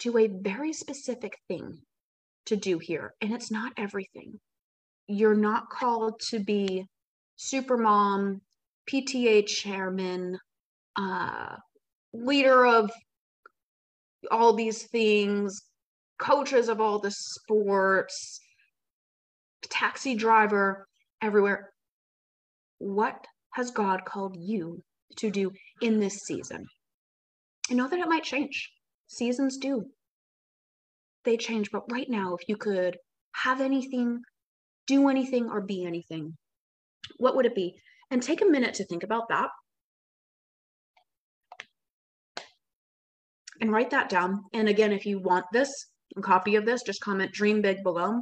to 0.00 0.18
a 0.18 0.28
very 0.28 0.72
specific 0.72 1.38
thing 1.48 1.78
to 2.46 2.56
do 2.56 2.78
here. 2.78 3.14
And 3.20 3.32
it's 3.32 3.50
not 3.50 3.72
everything. 3.76 4.38
You're 5.06 5.36
not 5.36 5.70
called 5.70 6.20
to 6.30 6.38
be 6.40 6.86
super 7.36 7.76
mom, 7.76 8.40
PTA 8.90 9.46
chairman, 9.46 10.38
uh, 10.96 11.56
leader 12.12 12.66
of 12.66 12.90
all 14.30 14.54
these 14.54 14.84
things, 14.84 15.60
coaches 16.18 16.68
of 16.68 16.80
all 16.80 17.00
the 17.00 17.10
sports, 17.10 18.40
taxi 19.62 20.14
driver, 20.14 20.86
everywhere. 21.22 21.70
What 22.78 23.26
has 23.54 23.70
God 23.70 24.04
called 24.04 24.36
you 24.38 24.82
to 25.16 25.30
do 25.30 25.50
in 25.80 26.00
this 26.00 26.18
season? 26.26 26.66
I 27.70 27.74
know 27.74 27.88
that 27.88 27.98
it 27.98 28.08
might 28.08 28.24
change. 28.24 28.70
Seasons 29.06 29.58
do. 29.58 29.86
They 31.24 31.36
change. 31.36 31.70
But 31.70 31.90
right 31.90 32.08
now, 32.08 32.34
if 32.34 32.48
you 32.48 32.56
could 32.56 32.98
have 33.32 33.60
anything, 33.60 34.22
do 34.86 35.08
anything, 35.08 35.50
or 35.50 35.60
be 35.60 35.84
anything, 35.84 36.36
what 37.16 37.36
would 37.36 37.46
it 37.46 37.54
be? 37.54 37.76
And 38.10 38.22
take 38.22 38.42
a 38.42 38.46
minute 38.46 38.74
to 38.74 38.84
think 38.84 39.02
about 39.02 39.28
that. 39.28 39.48
And 43.60 43.72
write 43.72 43.90
that 43.90 44.08
down. 44.08 44.44
And 44.52 44.68
again, 44.68 44.92
if 44.92 45.06
you 45.06 45.18
want 45.18 45.46
this, 45.52 45.70
a 46.16 46.20
copy 46.20 46.56
of 46.56 46.66
this, 46.66 46.82
just 46.82 47.00
comment 47.00 47.32
dream 47.32 47.62
big 47.62 47.82
below. 47.82 48.20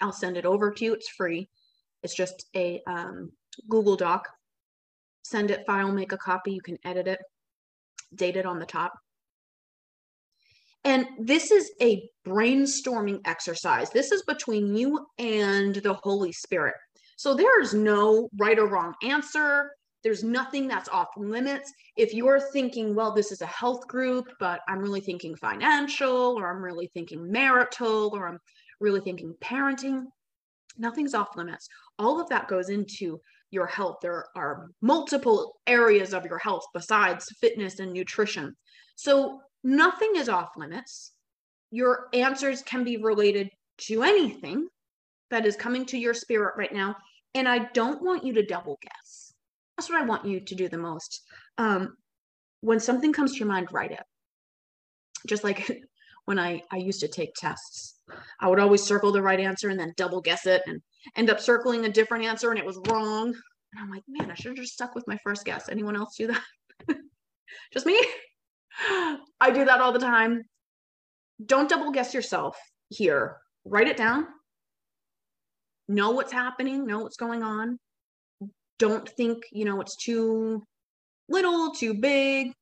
I'll 0.00 0.12
send 0.12 0.36
it 0.36 0.46
over 0.46 0.70
to 0.70 0.84
you. 0.84 0.94
It's 0.94 1.08
free. 1.08 1.48
It's 2.02 2.14
just 2.14 2.46
a 2.54 2.80
um, 2.86 3.32
Google 3.68 3.96
Doc. 3.96 4.28
Send 5.24 5.50
it, 5.50 5.66
file, 5.66 5.90
make 5.90 6.12
a 6.12 6.18
copy. 6.18 6.52
You 6.52 6.60
can 6.60 6.78
edit 6.84 7.08
it, 7.08 7.18
date 8.14 8.36
it 8.36 8.46
on 8.46 8.58
the 8.58 8.66
top. 8.66 8.92
And 10.86 11.08
this 11.18 11.50
is 11.50 11.72
a 11.82 12.08
brainstorming 12.24 13.20
exercise. 13.24 13.90
This 13.90 14.12
is 14.12 14.22
between 14.22 14.76
you 14.76 15.04
and 15.18 15.74
the 15.74 15.94
Holy 15.94 16.30
Spirit. 16.30 16.74
So 17.16 17.34
there's 17.34 17.74
no 17.74 18.28
right 18.38 18.56
or 18.56 18.68
wrong 18.68 18.94
answer. 19.02 19.72
There's 20.04 20.22
nothing 20.22 20.68
that's 20.68 20.88
off 20.88 21.08
limits. 21.16 21.72
If 21.96 22.14
you're 22.14 22.38
thinking, 22.52 22.94
well, 22.94 23.12
this 23.12 23.32
is 23.32 23.40
a 23.40 23.46
health 23.46 23.88
group, 23.88 24.26
but 24.38 24.60
I'm 24.68 24.78
really 24.78 25.00
thinking 25.00 25.34
financial, 25.34 26.38
or 26.38 26.48
I'm 26.48 26.62
really 26.62 26.88
thinking 26.94 27.32
marital, 27.32 28.12
or 28.14 28.28
I'm 28.28 28.38
really 28.78 29.00
thinking 29.00 29.34
parenting, 29.42 30.04
nothing's 30.78 31.14
off 31.14 31.34
limits. 31.34 31.66
All 31.98 32.20
of 32.20 32.28
that 32.28 32.46
goes 32.46 32.68
into 32.68 33.20
your 33.50 33.66
health. 33.66 33.96
There 34.02 34.26
are 34.36 34.68
multiple 34.82 35.56
areas 35.66 36.14
of 36.14 36.24
your 36.24 36.38
health 36.38 36.62
besides 36.72 37.26
fitness 37.40 37.80
and 37.80 37.92
nutrition. 37.92 38.54
So 38.94 39.40
nothing 39.66 40.12
is 40.14 40.28
off 40.28 40.56
limits. 40.56 41.12
Your 41.72 42.06
answers 42.14 42.62
can 42.62 42.84
be 42.84 42.96
related 42.96 43.50
to 43.78 44.04
anything 44.04 44.68
that 45.30 45.44
is 45.44 45.56
coming 45.56 45.84
to 45.86 45.98
your 45.98 46.14
spirit 46.14 46.54
right 46.56 46.72
now. 46.72 46.94
And 47.34 47.48
I 47.48 47.70
don't 47.74 48.00
want 48.02 48.24
you 48.24 48.32
to 48.34 48.46
double 48.46 48.78
guess. 48.80 49.34
That's 49.76 49.90
what 49.90 50.00
I 50.00 50.06
want 50.06 50.24
you 50.24 50.40
to 50.40 50.54
do 50.54 50.68
the 50.68 50.78
most. 50.78 51.22
Um, 51.58 51.96
when 52.60 52.78
something 52.78 53.12
comes 53.12 53.32
to 53.32 53.38
your 53.40 53.48
mind, 53.48 53.68
write 53.72 53.90
it. 53.90 54.02
Just 55.26 55.42
like 55.42 55.82
when 56.24 56.38
I, 56.38 56.62
I 56.70 56.76
used 56.76 57.00
to 57.00 57.08
take 57.08 57.34
tests, 57.34 58.00
I 58.40 58.48
would 58.48 58.60
always 58.60 58.82
circle 58.82 59.10
the 59.10 59.20
right 59.20 59.40
answer 59.40 59.68
and 59.68 59.78
then 59.78 59.92
double 59.96 60.20
guess 60.20 60.46
it 60.46 60.62
and 60.66 60.80
end 61.16 61.28
up 61.28 61.40
circling 61.40 61.84
a 61.84 61.92
different 61.92 62.24
answer 62.24 62.50
and 62.50 62.58
it 62.58 62.64
was 62.64 62.80
wrong. 62.88 63.26
And 63.26 63.82
I'm 63.82 63.90
like, 63.90 64.04
man, 64.08 64.30
I 64.30 64.34
should 64.34 64.50
have 64.50 64.56
just 64.56 64.74
stuck 64.74 64.94
with 64.94 65.08
my 65.08 65.18
first 65.24 65.44
guess. 65.44 65.68
Anyone 65.68 65.96
else 65.96 66.14
do 66.16 66.28
that? 66.28 66.42
just 67.72 67.84
me? 67.84 68.00
I 68.78 69.50
do 69.52 69.64
that 69.64 69.80
all 69.80 69.92
the 69.92 69.98
time. 69.98 70.42
Don't 71.44 71.68
double 71.68 71.92
guess 71.92 72.14
yourself 72.14 72.56
here. 72.88 73.36
Write 73.64 73.88
it 73.88 73.96
down. 73.96 74.26
Know 75.88 76.10
what's 76.10 76.32
happening, 76.32 76.86
know 76.86 77.00
what's 77.00 77.16
going 77.16 77.42
on. 77.42 77.78
Don't 78.78 79.08
think, 79.08 79.44
you 79.52 79.64
know, 79.64 79.80
it's 79.80 79.96
too 79.96 80.62
little, 81.28 81.72
too 81.72 81.94
big. 81.94 82.52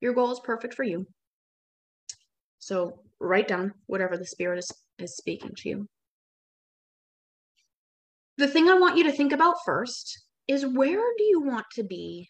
Your 0.00 0.12
goal 0.12 0.30
is 0.30 0.40
perfect 0.40 0.74
for 0.74 0.84
you. 0.84 1.06
So 2.58 3.00
write 3.18 3.48
down 3.48 3.72
whatever 3.86 4.16
the 4.16 4.26
spirit 4.26 4.58
is, 4.58 4.70
is 4.98 5.16
speaking 5.16 5.52
to 5.56 5.68
you. 5.68 5.86
The 8.36 8.46
thing 8.46 8.68
I 8.68 8.78
want 8.78 8.96
you 8.96 9.04
to 9.04 9.12
think 9.12 9.32
about 9.32 9.56
first 9.64 10.22
is 10.46 10.64
where 10.64 11.02
do 11.16 11.24
you 11.24 11.40
want 11.40 11.66
to 11.72 11.82
be 11.82 12.28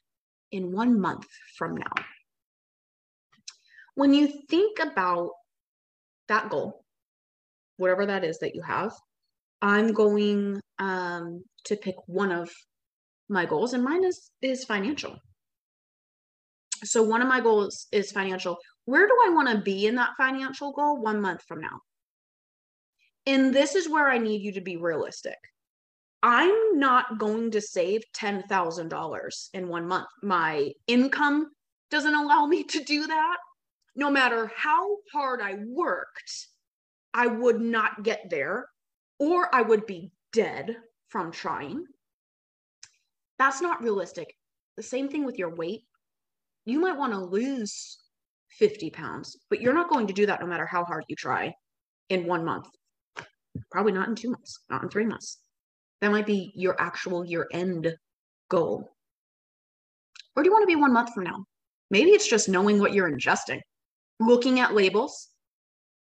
in 0.53 0.73
one 0.73 0.99
month 0.99 1.27
from 1.57 1.77
now? 1.77 2.05
When 3.99 4.15
you 4.15 4.29
think 4.49 4.79
about 4.79 5.31
that 6.29 6.51
goal, 6.51 6.85
whatever 7.79 8.07
that 8.07 8.23
is 8.23 8.39
that 8.39 8.55
you 8.55 8.63
have, 8.63 8.93
I'm 9.61 9.93
going 9.93 10.61
um, 10.79 11.43
to 11.65 11.75
pick 11.75 11.97
one 12.07 12.31
of 12.31 12.49
my 13.29 13.45
goals, 13.45 13.73
and 13.73 13.83
mine 13.83 14.05
is 14.05 14.31
is 14.41 14.65
financial. 14.65 15.17
So 16.85 17.03
one 17.03 17.23
of 17.23 17.27
my 17.27 17.41
goals 17.41 17.89
is 17.91 18.13
financial. 18.13 18.59
Where 18.85 19.09
do 19.09 19.17
I 19.27 19.31
want 19.31 19.49
to 19.49 19.59
be 19.59 19.89
in 19.89 19.97
that 19.97 20.15
financial 20.17 20.71
goal 20.71 21.03
one 21.03 21.21
month 21.21 21.43
from 21.49 21.61
now? 21.61 21.81
And 23.27 23.53
this 23.53 23.75
is 23.75 23.89
where 23.89 24.09
I 24.09 24.19
need 24.19 24.43
you 24.43 24.53
to 24.53 24.61
be 24.61 24.77
realistic. 24.77 25.39
I'm 26.23 26.79
not 26.79 27.19
going 27.19 27.51
to 27.51 27.61
save 27.61 28.03
$10,000 28.17 29.49
in 29.55 29.69
one 29.69 29.89
month. 29.89 30.07
My 30.23 30.71
income 30.87 31.51
doesn't 31.91 32.15
allow 32.15 32.47
me 32.47 32.63
to 32.63 32.85
do 32.85 33.09
that. 33.09 33.39
No 33.99 34.13
matter 34.13 34.49
how 34.57 34.99
hard 35.13 35.41
I 35.43 35.57
worked, 35.67 36.47
I 37.13 37.27
would 37.27 37.61
not 37.61 38.05
get 38.05 38.31
there 38.31 38.69
or 39.19 39.53
I 39.53 39.61
would 39.61 39.87
be 39.87 40.13
dead 40.33 40.77
from 41.09 41.33
trying. 41.33 41.85
That's 43.41 43.61
not 43.61 43.83
realistic. 43.83 44.33
The 44.77 44.85
same 44.85 45.09
thing 45.09 45.25
with 45.25 45.37
your 45.37 45.53
weight. 45.53 45.83
You 46.65 46.79
might 46.79 46.97
want 46.97 47.13
to 47.13 47.19
lose 47.19 47.99
50 48.51 48.91
pounds, 48.91 49.37
but 49.51 49.61
you're 49.61 49.75
not 49.75 49.91
going 49.91 50.07
to 50.07 50.13
do 50.13 50.27
that 50.27 50.41
no 50.41 50.47
matter 50.47 50.67
how 50.67 50.85
hard 50.85 51.03
you 51.09 51.17
try 51.17 51.53
in 52.09 52.25
one 52.25 52.45
month. 52.45 52.69
Probably 53.73 53.91
not 53.91 54.07
in 54.07 54.15
two 54.15 54.31
months, 54.31 54.61
not 54.71 54.85
in 54.85 54.91
three 54.91 55.07
months. 55.07 55.39
That 56.03 56.13
might 56.13 56.27
be 56.27 56.53
your 56.55 56.81
actual 56.81 57.25
year 57.25 57.49
end 57.53 57.93
goal. 58.49 58.93
Where 60.35 60.45
do 60.45 60.49
you 60.49 60.53
want 60.53 60.63
to 60.63 60.73
be 60.73 60.81
one 60.81 60.93
month 60.93 61.13
from 61.13 61.25
now? 61.25 61.47
Maybe 61.91 62.11
it's 62.11 62.29
just 62.29 62.49
knowing 62.49 62.79
what 62.79 62.93
you're 62.93 63.11
ingesting, 63.11 63.61
looking 64.21 64.61
at 64.61 64.75
labels, 64.75 65.29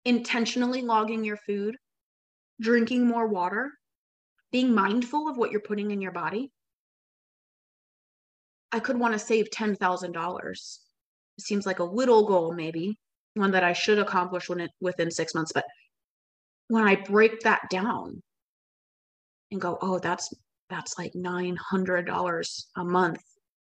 intentionally 0.04 0.82
logging 0.82 1.24
your 1.24 1.36
food, 1.36 1.76
drinking 2.60 3.06
more 3.06 3.26
water, 3.26 3.70
being 4.50 4.74
mindful 4.74 5.28
of 5.28 5.36
what 5.36 5.50
you're 5.50 5.60
putting 5.60 5.90
in 5.90 6.00
your 6.00 6.12
body. 6.12 6.50
I 8.70 8.80
could 8.80 8.98
want 8.98 9.12
to 9.12 9.18
save 9.18 9.50
$10,000. 9.50 10.50
It 11.38 11.44
seems 11.44 11.66
like 11.66 11.78
a 11.78 11.84
little 11.84 12.26
goal, 12.26 12.52
maybe 12.52 12.98
one 13.34 13.52
that 13.52 13.64
I 13.64 13.72
should 13.72 13.98
accomplish 13.98 14.48
when 14.48 14.60
it, 14.60 14.70
within 14.80 15.10
six 15.10 15.34
months. 15.34 15.52
But 15.52 15.64
when 16.68 16.84
I 16.84 16.96
break 16.96 17.40
that 17.40 17.62
down 17.70 18.22
and 19.50 19.60
go, 19.60 19.78
oh, 19.80 19.98
that's 19.98 20.32
that's 20.68 20.98
like 20.98 21.12
$900 21.12 22.64
a 22.76 22.84
month 22.84 23.20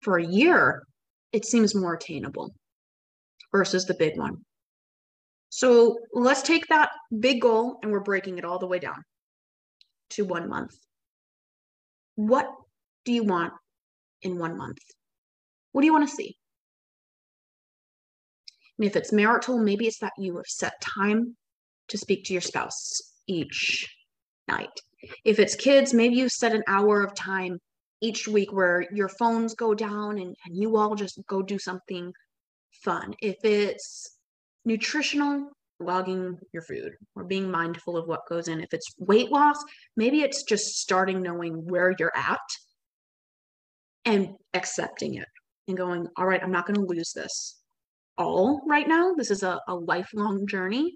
for 0.01 0.17
a 0.17 0.25
year, 0.25 0.83
it 1.31 1.45
seems 1.45 1.73
more 1.73 1.93
attainable 1.93 2.53
versus 3.51 3.85
the 3.85 3.93
big 3.93 4.17
one. 4.17 4.37
So 5.49 5.97
let's 6.13 6.43
take 6.43 6.67
that 6.67 6.91
big 7.17 7.41
goal 7.41 7.79
and 7.81 7.91
we're 7.91 7.99
breaking 8.01 8.37
it 8.37 8.45
all 8.45 8.59
the 8.59 8.67
way 8.67 8.79
down 8.79 9.03
to 10.11 10.25
one 10.25 10.47
month. 10.47 10.75
What 12.15 12.47
do 13.05 13.13
you 13.13 13.23
want 13.23 13.53
in 14.21 14.37
one 14.37 14.57
month? 14.57 14.77
What 15.71 15.81
do 15.81 15.85
you 15.85 15.93
want 15.93 16.07
to 16.07 16.15
see? 16.15 16.35
And 18.77 18.87
if 18.87 18.95
it's 18.95 19.11
marital, 19.11 19.57
maybe 19.57 19.87
it's 19.87 19.99
that 19.99 20.13
you 20.17 20.37
have 20.37 20.45
set 20.45 20.79
time 20.81 21.35
to 21.89 21.97
speak 21.97 22.25
to 22.25 22.33
your 22.33 22.41
spouse 22.41 23.01
each 23.27 23.87
night. 24.47 24.69
If 25.25 25.39
it's 25.39 25.55
kids, 25.55 25.93
maybe 25.93 26.15
you 26.15 26.29
set 26.29 26.53
an 26.53 26.63
hour 26.67 27.03
of 27.03 27.15
time 27.15 27.59
each 28.01 28.27
week 28.27 28.53
where 28.53 28.85
your 28.93 29.09
phones 29.09 29.53
go 29.55 29.73
down 29.73 30.17
and, 30.19 30.35
and 30.45 30.55
you 30.55 30.77
all 30.77 30.95
just 30.95 31.19
go 31.27 31.41
do 31.41 31.59
something 31.59 32.13
fun. 32.83 33.13
If 33.21 33.37
it's 33.43 34.17
nutritional, 34.65 35.49
logging 35.79 36.37
your 36.53 36.63
food 36.63 36.91
or 37.15 37.23
being 37.23 37.49
mindful 37.49 37.97
of 37.97 38.07
what 38.07 38.27
goes 38.27 38.47
in. 38.47 38.59
If 38.59 38.73
it's 38.73 38.93
weight 38.97 39.31
loss, 39.31 39.57
maybe 39.95 40.21
it's 40.21 40.43
just 40.43 40.77
starting 40.79 41.21
knowing 41.21 41.65
where 41.67 41.95
you're 41.97 42.15
at 42.15 42.39
and 44.05 44.35
accepting 44.53 45.15
it 45.15 45.27
and 45.67 45.77
going, 45.77 46.07
all 46.17 46.25
right, 46.25 46.43
I'm 46.43 46.51
not 46.51 46.65
going 46.65 46.75
to 46.75 46.85
lose 46.85 47.13
this 47.13 47.59
all 48.17 48.61
right 48.67 48.87
now. 48.87 49.13
This 49.15 49.31
is 49.31 49.43
a, 49.43 49.59
a 49.67 49.73
lifelong 49.73 50.45
journey. 50.45 50.95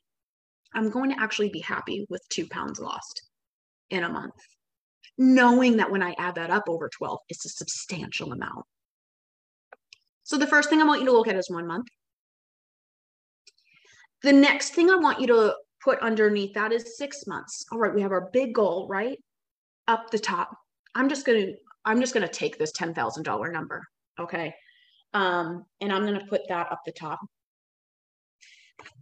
I'm 0.76 0.90
going 0.90 1.10
to 1.12 1.20
actually 1.20 1.50
be 1.50 1.62
happy 1.62 2.06
with 2.10 2.22
two 2.30 2.48
pounds 2.48 2.80
lost 2.80 3.30
in 3.90 4.04
a 4.04 4.10
month, 4.10 4.34
knowing 5.18 5.78
that 5.78 5.90
when 5.90 6.04
I 6.04 6.16
add 6.18 6.36
that 6.36 6.50
up 6.50 6.64
over 6.68 6.90
12, 6.90 7.20
it's 7.30 7.46
a 7.46 7.50
substantial 7.50 8.34
amount. 8.34 8.66
So 10.24 10.38
the 10.38 10.48
first 10.48 10.70
thing 10.70 10.82
I 10.82 10.86
want 10.86 11.02
you 11.02 11.08
to 11.08 11.12
look 11.12 11.28
at 11.28 11.36
is 11.36 11.50
one 11.50 11.68
month. 11.68 11.88
The 14.24 14.34
next 14.34 14.74
thing 14.74 14.90
I 14.90 14.96
want 14.96 15.20
you 15.20 15.28
to 15.28 15.56
put 15.84 16.00
underneath 16.00 16.54
that 16.54 16.72
is 16.72 16.98
six 16.98 17.28
months. 17.28 17.66
All 17.72 17.78
right, 17.78 17.94
we 17.94 18.02
have 18.02 18.12
our 18.12 18.30
big 18.32 18.54
goal, 18.54 18.88
right? 18.88 19.18
Up 19.88 20.10
the 20.12 20.20
top. 20.20 20.56
I'm 20.96 21.10
just 21.10 21.26
gonna, 21.26 21.48
I'm 21.84 22.00
just 22.00 22.14
gonna 22.14 22.28
take 22.28 22.58
this 22.58 22.72
$10,000 22.72 23.52
number. 23.52 23.84
Okay. 24.20 24.56
Um, 25.14 25.66
and 25.82 25.92
I'm 25.92 26.06
gonna 26.06 26.26
put 26.30 26.48
that 26.48 26.72
up 26.72 26.82
the 26.86 26.94
top. 26.94 27.20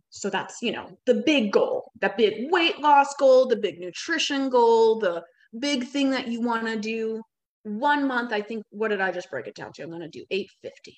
So 0.10 0.30
that's, 0.30 0.62
you 0.62 0.72
know, 0.72 0.98
the 1.06 1.24
big 1.26 1.54
goal, 1.54 1.92
that 2.02 2.18
big 2.18 2.52
weight 2.52 2.80
loss 2.80 3.16
goal, 3.16 3.48
the 3.48 3.56
big 3.56 3.80
nutrition 3.80 4.50
goal, 4.50 5.00
the 5.00 5.24
big 5.58 5.86
thing 5.86 6.10
that 6.12 6.28
you 6.28 6.42
want 6.42 6.66
to 6.68 6.78
do. 6.78 7.22
One 7.64 8.08
month, 8.08 8.34
I 8.34 8.42
think, 8.42 8.64
what 8.72 8.90
did 8.90 9.02
I 9.02 9.12
just 9.12 9.30
break 9.30 9.48
it 9.48 9.56
down 9.56 9.72
to? 9.74 9.84
I'm 9.84 9.90
going 9.90 10.02
to 10.02 10.08
do 10.08 10.26
850 10.32 10.98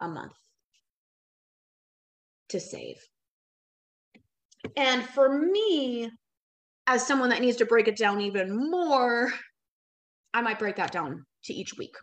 a 0.00 0.08
month 0.08 0.32
to 2.48 2.60
save. 2.60 2.96
And 4.76 5.02
for 5.02 5.28
me, 5.28 6.10
as 6.86 7.06
someone 7.06 7.30
that 7.30 7.40
needs 7.40 7.58
to 7.58 7.66
break 7.66 7.88
it 7.88 7.96
down 7.96 8.20
even 8.20 8.70
more, 8.70 9.32
I 10.34 10.40
might 10.40 10.58
break 10.58 10.76
that 10.76 10.92
down 10.92 11.24
to 11.44 11.52
each 11.52 11.76
week. 11.76 11.94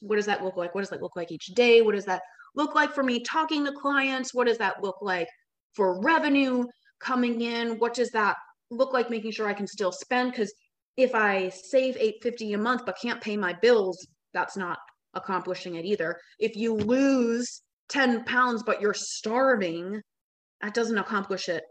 What 0.00 0.16
does 0.16 0.26
that 0.26 0.44
look 0.44 0.56
like? 0.56 0.74
What 0.74 0.82
does 0.82 0.90
that 0.90 1.02
look 1.02 1.16
like 1.16 1.32
each 1.32 1.46
day? 1.46 1.82
What 1.82 1.94
does 1.94 2.04
that 2.06 2.22
look 2.54 2.74
like 2.74 2.92
for 2.94 3.02
me 3.02 3.20
talking 3.20 3.64
to 3.64 3.72
clients? 3.72 4.32
What 4.32 4.46
does 4.46 4.58
that 4.58 4.82
look 4.82 4.96
like 5.02 5.28
for 5.74 6.00
revenue 6.00 6.64
coming 7.00 7.40
in? 7.40 7.78
What 7.78 7.94
does 7.94 8.10
that 8.10 8.36
look 8.70 8.92
like 8.92 9.10
making 9.10 9.32
sure 9.32 9.48
I 9.48 9.54
can 9.54 9.66
still 9.66 9.92
spend? 9.92 10.32
Because 10.32 10.52
if 10.98 11.14
I 11.14 11.48
save 11.50 11.96
850 11.96 12.54
a 12.54 12.58
month 12.58 12.84
but 12.84 12.98
can't 13.00 13.20
pay 13.20 13.36
my 13.36 13.52
bills, 13.62 14.04
that's 14.34 14.56
not 14.56 14.78
accomplishing 15.14 15.76
it 15.76 15.84
either. 15.84 16.18
If 16.40 16.56
you 16.56 16.74
lose 16.74 17.62
10 17.88 18.24
pounds 18.24 18.64
but 18.64 18.80
you're 18.80 18.92
starving, 18.92 20.02
that 20.60 20.74
doesn't 20.74 20.98
accomplish 20.98 21.48
it 21.48 21.62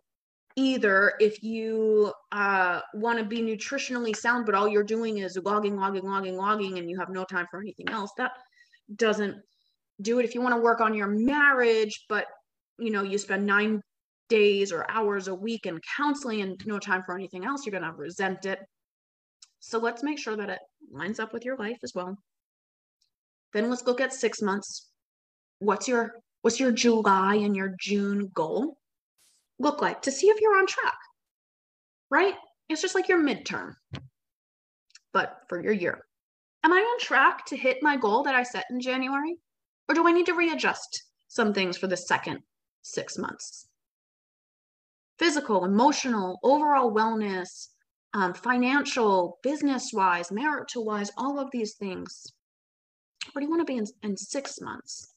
either. 0.56 1.14
If 1.20 1.44
you 1.44 2.14
uh, 2.32 2.80
want 2.94 3.20
to 3.20 3.26
be 3.26 3.42
nutritionally 3.42 4.16
sound 4.16 4.46
but 4.46 4.56
all 4.56 4.68
you're 4.68 4.82
doing 4.82 5.18
is 5.18 5.38
logging 5.44 5.76
logging 5.76 6.06
logging 6.06 6.38
logging 6.38 6.80
and 6.80 6.90
you 6.90 6.98
have 6.98 7.10
no 7.10 7.26
time 7.26 7.48
for 7.52 7.60
anything 7.60 7.90
else 7.90 8.12
that 8.18 8.32
doesn't 8.96 9.36
do 10.02 10.20
it. 10.20 10.26
If 10.26 10.36
you 10.36 10.42
want 10.42 10.56
to 10.56 10.62
work 10.62 10.80
on 10.80 10.94
your 10.94 11.08
marriage 11.08 12.06
but 12.08 12.28
you 12.80 12.92
know 12.92 13.04
you 13.04 13.18
spend 13.18 13.46
nine 13.46 13.82
days 14.30 14.72
or 14.72 14.90
hours 14.90 15.28
a 15.28 15.36
week 15.36 15.66
in 15.66 15.82
counseling 15.98 16.42
and 16.42 16.66
no 16.66 16.80
time 16.80 17.04
for 17.06 17.14
anything 17.14 17.46
else 17.46 17.66
you're 17.66 17.78
going 17.78 17.92
to 17.92 17.98
resent 17.98 18.46
it 18.46 18.60
so 19.60 19.80
let's 19.80 20.04
make 20.04 20.20
sure 20.20 20.36
that 20.36 20.50
it 20.50 20.60
lines 20.92 21.20
up 21.20 21.34
with 21.34 21.46
your 21.46 21.58
life 21.58 21.80
as 21.84 21.94
well. 21.94 22.18
Then 23.54 23.70
let's 23.70 23.86
look 23.86 24.02
at 24.02 24.14
six 24.14 24.42
months. 24.42 24.90
What's 25.60 25.88
your 25.88 26.14
what's 26.42 26.60
your 26.60 26.72
July 26.72 27.36
and 27.36 27.56
your 27.56 27.76
June 27.80 28.30
goal 28.34 28.78
look 29.60 29.82
like 29.82 30.02
to 30.04 30.12
see 30.12 30.28
if 30.28 30.40
you're 30.40 30.58
on 30.58 30.68
track? 30.68 30.98
Right? 32.10 32.36
It's 32.70 32.82
just 32.82 32.96
like 32.96 33.08
your 33.08 33.22
midterm, 33.22 33.74
but 35.14 35.38
for 35.48 35.62
your 35.62 35.74
year. 35.74 36.04
Am 36.64 36.74
I 36.74 36.78
on 36.78 37.00
track 37.00 37.46
to 37.48 37.58
hit 37.58 37.78
my 37.82 37.96
goal 37.98 38.24
that 38.24 38.36
I 38.36 38.44
set 38.44 38.66
in 38.70 38.80
January? 38.80 39.38
Or 39.88 39.96
do 39.96 40.08
I 40.08 40.12
need 40.12 40.26
to 40.26 40.34
readjust 40.34 41.04
some 41.30 41.54
things 41.54 41.78
for 41.78 41.88
the 41.88 41.96
second 41.96 42.40
six 42.82 43.18
months? 43.18 43.68
Physical, 45.18 45.64
emotional, 45.64 46.40
overall 46.44 46.94
wellness, 46.94 47.70
um, 48.18 48.34
financial, 48.34 49.38
business 49.44 49.92
wise, 49.94 50.32
marital 50.32 50.84
wise, 50.84 51.12
all 51.18 51.40
of 51.40 51.50
these 51.52 51.76
things. 51.76 52.26
Where 53.32 53.42
do 53.42 53.46
you 53.46 53.52
want 53.52 53.62
to 53.62 53.72
be 53.72 53.78
in, 53.78 53.86
in 54.02 54.18
six 54.18 54.60
months? 54.60 55.14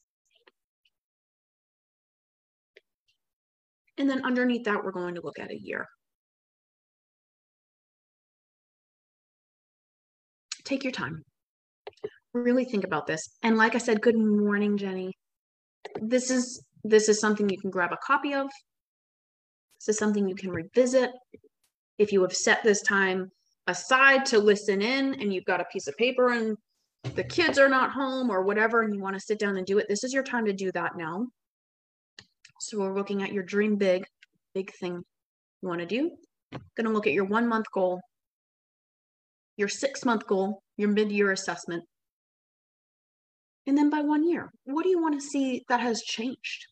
And 3.97 4.07
then 4.07 4.23
underneath 4.23 4.65
that, 4.65 4.83
we're 4.83 4.91
going 4.91 5.15
to 5.15 5.21
look 5.23 5.39
at 5.39 5.49
a 5.49 5.59
year. 5.59 5.87
Take 10.63 10.83
your 10.83 10.93
time. 10.93 11.23
Really 12.35 12.65
think 12.65 12.83
about 12.83 13.07
this. 13.07 13.27
And 13.41 13.57
like 13.57 13.73
I 13.73 13.79
said, 13.79 14.01
good 14.01 14.17
morning, 14.17 14.77
Jenny. 14.77 15.11
This 15.99 16.29
is 16.29 16.63
this 16.83 17.09
is 17.09 17.19
something 17.19 17.49
you 17.49 17.59
can 17.59 17.71
grab 17.71 17.91
a 17.91 17.97
copy 18.05 18.33
of. 18.35 18.47
This 19.79 19.95
is 19.95 19.97
something 19.97 20.27
you 20.27 20.35
can 20.35 20.51
revisit. 20.51 21.09
If 21.97 22.11
you 22.11 22.21
have 22.21 22.35
set 22.35 22.63
this 22.63 22.81
time 22.81 23.31
aside 23.67 24.25
to 24.27 24.39
listen 24.39 24.81
in 24.81 25.13
and 25.21 25.33
you've 25.33 25.45
got 25.45 25.61
a 25.61 25.65
piece 25.65 25.87
of 25.87 25.95
paper 25.97 26.31
and 26.31 26.57
the 27.15 27.23
kids 27.23 27.57
are 27.57 27.69
not 27.69 27.91
home 27.91 28.29
or 28.29 28.43
whatever 28.43 28.81
and 28.81 28.93
you 28.93 29.01
want 29.01 29.15
to 29.15 29.19
sit 29.19 29.39
down 29.39 29.57
and 29.57 29.65
do 29.65 29.77
it, 29.77 29.87
this 29.87 30.03
is 30.03 30.13
your 30.13 30.23
time 30.23 30.45
to 30.45 30.53
do 30.53 30.71
that 30.71 30.97
now. 30.97 31.27
So 32.59 32.79
we're 32.79 32.95
looking 32.95 33.23
at 33.23 33.33
your 33.33 33.43
dream 33.43 33.75
big, 33.75 34.05
big 34.53 34.71
thing 34.79 35.03
you 35.61 35.67
want 35.67 35.81
to 35.81 35.85
do. 35.85 36.11
Going 36.75 36.85
to 36.85 36.91
look 36.91 37.07
at 37.07 37.13
your 37.13 37.25
one 37.25 37.47
month 37.47 37.65
goal, 37.73 38.01
your 39.57 39.67
six 39.67 40.05
month 40.05 40.27
goal, 40.27 40.61
your 40.77 40.89
mid 40.89 41.11
year 41.11 41.31
assessment. 41.31 41.83
And 43.67 43.77
then 43.77 43.89
by 43.89 44.01
one 44.01 44.27
year, 44.27 44.51
what 44.65 44.83
do 44.83 44.89
you 44.89 45.01
want 45.01 45.19
to 45.19 45.25
see 45.25 45.63
that 45.69 45.79
has 45.79 46.01
changed? 46.01 46.67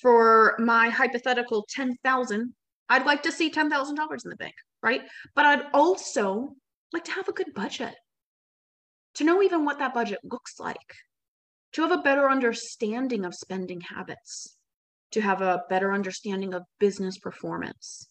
For 0.00 0.56
my 0.58 0.88
hypothetical 0.88 1.66
10,000, 1.68 2.54
I'd 2.90 3.06
like 3.06 3.22
to 3.22 3.32
see 3.32 3.50
$10,000 3.50 4.24
in 4.24 4.30
the 4.30 4.36
bank, 4.36 4.54
right? 4.82 5.02
But 5.36 5.46
I'd 5.46 5.66
also 5.72 6.56
like 6.92 7.04
to 7.04 7.12
have 7.12 7.28
a 7.28 7.32
good 7.32 7.54
budget, 7.54 7.94
to 9.14 9.24
know 9.24 9.42
even 9.42 9.64
what 9.64 9.78
that 9.78 9.94
budget 9.94 10.18
looks 10.24 10.58
like, 10.58 10.76
to 11.72 11.82
have 11.82 11.92
a 11.92 12.02
better 12.02 12.28
understanding 12.28 13.24
of 13.24 13.34
spending 13.34 13.80
habits, 13.80 14.56
to 15.12 15.20
have 15.20 15.40
a 15.40 15.62
better 15.70 15.92
understanding 15.92 16.52
of 16.52 16.64
business 16.80 17.16
performance, 17.16 18.08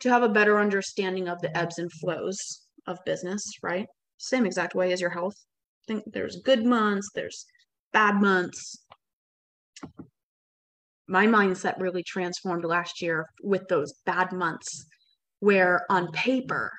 to 0.00 0.10
have 0.10 0.22
a 0.22 0.28
better 0.28 0.60
understanding 0.60 1.26
of 1.26 1.40
the 1.40 1.56
ebbs 1.56 1.78
and 1.78 1.90
flows 1.90 2.66
of 2.86 2.98
business, 3.06 3.50
right? 3.62 3.86
Same 4.18 4.44
exact 4.44 4.74
way 4.74 4.92
as 4.92 5.00
your 5.00 5.10
health. 5.10 5.36
I 5.84 5.92
think 5.92 6.04
there's 6.12 6.36
good 6.44 6.66
months, 6.66 7.08
there's 7.14 7.46
bad 7.94 8.20
months. 8.20 8.84
My 11.08 11.26
mindset 11.26 11.80
really 11.80 12.02
transformed 12.02 12.64
last 12.64 13.00
year 13.00 13.26
with 13.42 13.66
those 13.68 13.94
bad 14.04 14.32
months 14.32 14.86
where 15.40 15.86
on 15.90 16.12
paper 16.12 16.70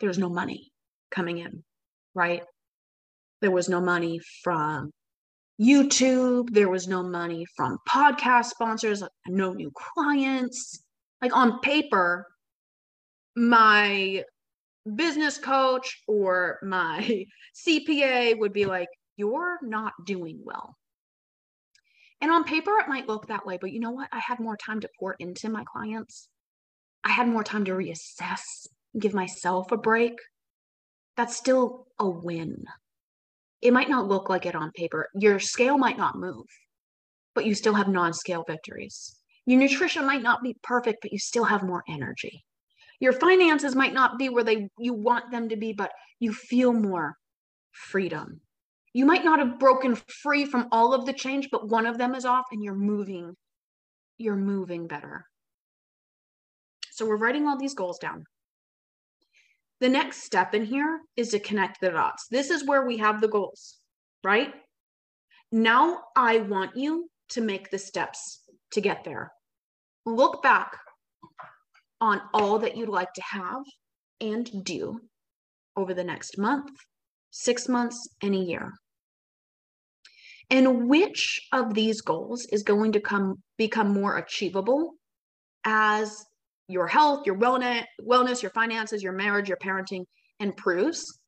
there's 0.00 0.18
no 0.18 0.28
money 0.28 0.72
coming 1.10 1.38
in, 1.38 1.62
right? 2.14 2.42
There 3.40 3.50
was 3.50 3.68
no 3.68 3.80
money 3.80 4.20
from 4.42 4.90
YouTube. 5.60 6.50
There 6.50 6.68
was 6.68 6.88
no 6.88 7.02
money 7.02 7.44
from 7.56 7.78
podcast 7.88 8.46
sponsors, 8.46 9.02
no 9.28 9.52
new 9.52 9.70
clients. 9.74 10.82
Like 11.22 11.36
on 11.36 11.60
paper, 11.60 12.26
my 13.36 14.24
business 14.96 15.38
coach 15.38 16.02
or 16.08 16.58
my 16.62 17.24
CPA 17.66 18.38
would 18.38 18.52
be 18.52 18.64
like, 18.64 18.88
You're 19.16 19.58
not 19.62 19.92
doing 20.06 20.40
well. 20.42 20.76
And 22.20 22.30
on 22.30 22.44
paper, 22.44 22.78
it 22.78 22.88
might 22.88 23.08
look 23.08 23.26
that 23.28 23.46
way, 23.46 23.58
but 23.60 23.72
you 23.72 23.80
know 23.80 23.90
what? 23.90 24.08
I 24.12 24.18
had 24.18 24.40
more 24.40 24.56
time 24.56 24.80
to 24.80 24.88
pour 24.98 25.16
into 25.18 25.48
my 25.48 25.64
clients. 25.64 26.28
I 27.02 27.10
had 27.10 27.28
more 27.28 27.44
time 27.44 27.64
to 27.64 27.72
reassess, 27.72 28.42
give 28.98 29.14
myself 29.14 29.72
a 29.72 29.78
break. 29.78 30.18
That's 31.16 31.36
still 31.36 31.86
a 31.98 32.08
win 32.08 32.64
it 33.62 33.72
might 33.72 33.90
not 33.90 34.08
look 34.08 34.28
like 34.28 34.46
it 34.46 34.54
on 34.54 34.72
paper. 34.72 35.08
Your 35.14 35.38
scale 35.38 35.76
might 35.76 35.98
not 35.98 36.18
move, 36.18 36.46
but 37.34 37.44
you 37.44 37.54
still 37.54 37.74
have 37.74 37.88
non 37.88 38.12
scale 38.12 38.44
victories. 38.46 39.16
Your 39.46 39.58
nutrition 39.58 40.06
might 40.06 40.22
not 40.22 40.42
be 40.42 40.56
perfect, 40.62 40.98
but 41.02 41.12
you 41.12 41.18
still 41.18 41.44
have 41.44 41.62
more 41.62 41.82
energy. 41.88 42.44
Your 43.00 43.12
finances 43.12 43.74
might 43.74 43.94
not 43.94 44.18
be 44.18 44.28
where 44.28 44.44
they 44.44 44.68
you 44.78 44.94
want 44.94 45.30
them 45.30 45.48
to 45.48 45.56
be, 45.56 45.72
but 45.72 45.90
you 46.18 46.32
feel 46.32 46.72
more 46.72 47.16
freedom. 47.72 48.40
You 48.92 49.06
might 49.06 49.24
not 49.24 49.38
have 49.38 49.58
broken 49.58 49.94
free 49.94 50.44
from 50.44 50.68
all 50.72 50.92
of 50.92 51.06
the 51.06 51.12
change, 51.12 51.48
but 51.50 51.68
one 51.68 51.86
of 51.86 51.98
them 51.98 52.14
is 52.14 52.24
off 52.24 52.46
and 52.50 52.62
you're 52.62 52.74
moving. 52.74 53.36
You're 54.18 54.36
moving 54.36 54.86
better. 54.86 55.26
So 56.90 57.06
we're 57.06 57.16
writing 57.16 57.46
all 57.46 57.56
these 57.56 57.74
goals 57.74 57.98
down. 57.98 58.24
The 59.80 59.88
next 59.88 60.24
step 60.24 60.54
in 60.54 60.64
here 60.64 61.00
is 61.16 61.30
to 61.30 61.38
connect 61.38 61.80
the 61.80 61.90
dots. 61.90 62.26
This 62.30 62.50
is 62.50 62.66
where 62.66 62.84
we 62.84 62.98
have 62.98 63.20
the 63.20 63.28
goals, 63.28 63.78
right? 64.22 64.52
Now 65.52 66.02
I 66.16 66.38
want 66.38 66.76
you 66.76 67.08
to 67.30 67.40
make 67.40 67.70
the 67.70 67.78
steps 67.78 68.42
to 68.72 68.80
get 68.80 69.04
there. 69.04 69.32
Look 70.04 70.42
back 70.42 70.76
on 72.00 72.20
all 72.34 72.58
that 72.58 72.76
you'd 72.76 72.88
like 72.88 73.12
to 73.14 73.22
have 73.22 73.62
and 74.20 74.64
do 74.64 75.00
over 75.76 75.94
the 75.94 76.04
next 76.04 76.36
month, 76.38 76.70
six 77.30 77.68
months, 77.68 78.08
and 78.22 78.34
a 78.34 78.38
year. 78.38 78.72
And 80.50 80.88
which 80.88 81.48
of 81.52 81.74
these 81.74 82.00
goals 82.00 82.46
is 82.46 82.62
going 82.62 82.92
to 82.92 83.00
come 83.00 83.36
become 83.56 83.92
more 83.92 84.16
achievable 84.16 84.94
as 85.64 86.24
your 86.66 86.86
health, 86.86 87.26
your 87.26 87.36
wellness, 87.36 87.84
wellness, 88.02 88.42
your 88.42 88.50
finances, 88.50 89.02
your 89.02 89.12
marriage, 89.12 89.48
your 89.48 89.58
parenting 89.58 90.04
improves. 90.40 91.20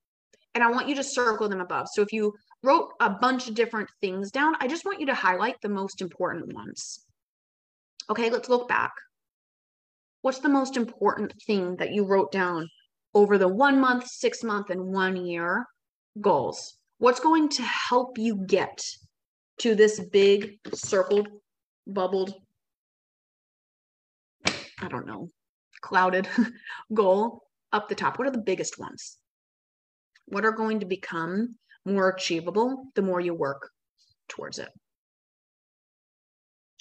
And 0.55 0.63
I 0.63 0.71
want 0.71 0.89
you 0.89 0.95
to 0.97 1.05
circle 1.05 1.49
them 1.49 1.61
above. 1.61 1.87
So 1.93 2.03
if 2.03 2.13
you 2.13 2.33
wrote 2.63 2.91
a 3.01 3.11
bunch 3.11 3.49
of 3.49 3.55
different 3.55 3.89
things 4.01 4.31
down, 4.31 4.55
I 4.61 4.69
just 4.69 4.85
want 4.85 5.01
you 5.01 5.07
to 5.07 5.15
highlight 5.15 5.57
the 5.63 5.69
most 5.69 6.01
important 6.01 6.53
ones. 6.53 7.05
Okay, 8.11 8.31
let's 8.31 8.49
look 8.49 8.69
back. 8.69 8.93
What's 10.23 10.39
the 10.39 10.49
most 10.49 10.77
important 10.77 11.33
thing 11.47 11.77
that 11.77 11.93
you 11.93 12.05
wrote 12.05 12.31
down 12.31 12.69
over 13.15 13.39
the 13.39 13.49
one 13.49 13.81
month, 13.81 14.07
six 14.07 14.43
month, 14.43 14.71
and 14.71 14.93
one 14.93 15.17
year 15.17 15.67
goals? 16.21 16.77
What's 16.99 17.21
going 17.21 17.49
to 17.51 17.63
help 17.63 18.19
you 18.19 18.37
get 18.47 18.85
to 19.59 19.75
this 19.75 20.01
big 20.01 20.59
circled, 20.73 21.29
bubbled 21.87 22.35
I 24.83 24.89
don't 24.89 25.07
know, 25.07 25.29
clouded 25.81 26.29
goal 26.95 27.43
up 27.73 27.89
the 27.89 27.95
top? 27.95 28.19
What 28.19 28.29
are 28.29 28.33
the 28.33 28.39
biggest 28.39 28.79
ones? 28.79 29.19
What 30.27 30.45
are 30.45 30.53
going 30.53 30.81
to 30.81 30.87
become 30.87 31.57
more 31.85 32.09
achievable 32.09 32.85
the 32.95 33.03
more 33.03 33.21
you 33.21 33.35
work 33.35 33.71
towards 34.29 34.59
it? 34.59 34.69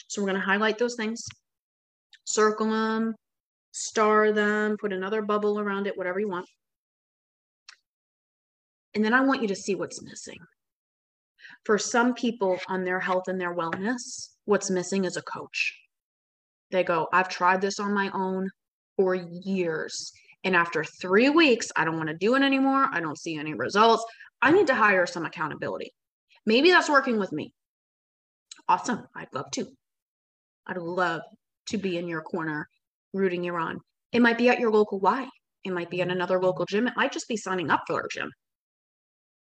So 0.08 0.22
we're 0.22 0.30
going 0.30 0.42
to 0.42 0.46
highlight 0.46 0.78
those 0.78 0.96
things, 0.96 1.24
circle 2.26 2.72
them, 2.72 3.16
star 3.72 4.32
them, 4.32 4.78
put 4.78 4.94
another 4.94 5.22
bubble 5.22 5.60
around 5.60 5.88
it, 5.88 5.98
whatever 5.98 6.20
you 6.20 6.28
want. 6.28 6.48
And 8.94 9.04
then 9.04 9.14
I 9.14 9.22
want 9.22 9.42
you 9.42 9.48
to 9.48 9.56
see 9.56 9.76
what's 9.76 10.02
missing. 10.02 10.40
For 11.66 11.78
some 11.78 12.14
people 12.14 12.60
on 12.68 12.84
their 12.84 13.00
health 13.00 13.28
and 13.28 13.40
their 13.40 13.56
wellness, 13.56 14.30
what's 14.46 14.70
missing 14.70 15.06
is 15.06 15.18
a 15.18 15.22
coach. 15.22 15.78
They 16.72 16.84
go, 16.84 17.08
I've 17.14 17.30
tried 17.30 17.62
this 17.62 17.80
on 17.80 17.94
my 17.94 18.10
own 18.14 18.50
for 18.98 19.16
years. 19.16 20.12
And 20.44 20.56
after 20.56 20.84
three 20.84 21.30
weeks, 21.30 21.72
I 21.76 21.86
don't 21.86 21.98
want 21.98 22.10
to 22.10 22.18
do 22.18 22.36
it 22.36 22.42
anymore. 22.42 22.88
I 22.92 23.00
don't 23.00 23.20
see 23.20 23.38
any 23.38 23.54
results. 23.54 24.04
I 24.42 24.52
need 24.52 24.68
to 24.68 24.76
hire 24.76 25.06
some 25.06 25.26
accountability. 25.26 25.92
Maybe 26.46 26.72
that's 26.72 26.90
working 26.90 27.20
with 27.20 27.32
me. 27.32 27.54
Awesome. 28.68 29.06
I'd 29.16 29.34
love 29.34 29.52
to. 29.52 29.68
I'd 30.66 30.78
love 30.78 31.22
to 31.68 31.78
be 31.78 31.98
in 31.98 32.08
your 32.08 32.22
corner, 32.22 32.68
rooting 33.14 33.44
you 33.44 33.56
on. 33.56 33.80
It 34.12 34.22
might 34.22 34.38
be 34.38 34.50
at 34.50 34.60
your 34.60 34.72
local 34.72 35.00
Y. 35.00 35.28
It 35.64 35.72
might 35.72 35.90
be 35.90 36.02
at 36.02 36.10
another 36.10 36.42
local 36.42 36.66
gym. 36.66 36.88
It 36.88 36.94
might 36.96 37.12
just 37.12 37.28
be 37.28 37.38
signing 37.38 37.70
up 37.70 37.84
for 37.86 38.02
a 38.02 38.10
gym. 38.12 38.32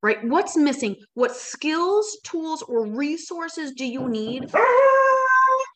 Right? 0.05 0.23
What's 0.23 0.55
missing? 0.55 0.97
What 1.15 1.35
skills, 1.35 2.15
tools, 2.23 2.61
or 2.61 2.85
resources 2.85 3.71
do 3.71 3.87
you 3.87 4.07
need 4.07 4.51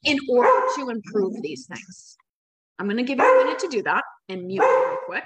in 0.03 0.19
order 0.29 0.67
to 0.75 0.89
improve 0.89 1.41
these 1.41 1.65
things. 1.65 2.15
I'm 2.77 2.85
going 2.85 2.97
to 2.97 3.03
give 3.03 3.17
you 3.17 3.25
a 3.25 3.43
minute 3.43 3.57
to 3.57 3.67
do 3.69 3.81
that 3.81 4.03
and 4.29 4.45
mute 4.45 4.61
real 4.61 4.97
quick. 5.07 5.23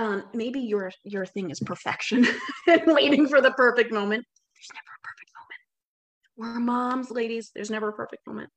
Um, 0.00 0.24
maybe 0.32 0.60
your 0.60 0.90
your 1.04 1.26
thing 1.26 1.50
is 1.50 1.60
perfection 1.60 2.26
and 2.66 2.82
waiting 2.86 3.28
for 3.28 3.42
the 3.42 3.50
perfect 3.50 3.92
moment. 3.92 4.24
There's 4.54 4.70
never 4.72 4.96
a 4.96 5.02
perfect 5.04 5.30
moment. 5.36 6.56
We're 6.56 6.60
moms, 6.60 7.10
ladies. 7.10 7.50
There's 7.54 7.70
never 7.70 7.90
a 7.90 7.92
perfect 7.92 8.26
moment. 8.26 8.48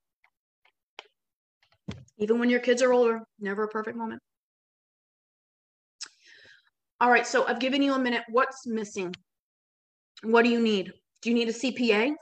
Even 2.18 2.40
when 2.40 2.50
your 2.50 2.62
kids 2.62 2.82
are 2.82 2.94
older, 2.94 3.24
never 3.42 3.64
a 3.64 3.68
perfect 3.68 3.98
moment. 3.98 4.22
All 7.02 7.12
right, 7.12 7.28
so 7.28 7.46
I've 7.46 7.60
given 7.60 7.82
you 7.82 7.94
a 7.94 8.00
minute. 8.00 8.24
What's 8.30 8.66
missing? 8.66 9.14
What 10.24 10.44
do 10.44 10.50
you 10.50 10.62
need? 10.62 10.94
Do 11.22 11.30
you 11.30 11.36
need 11.36 11.50
a 11.50 11.54
CPA? 11.54 12.14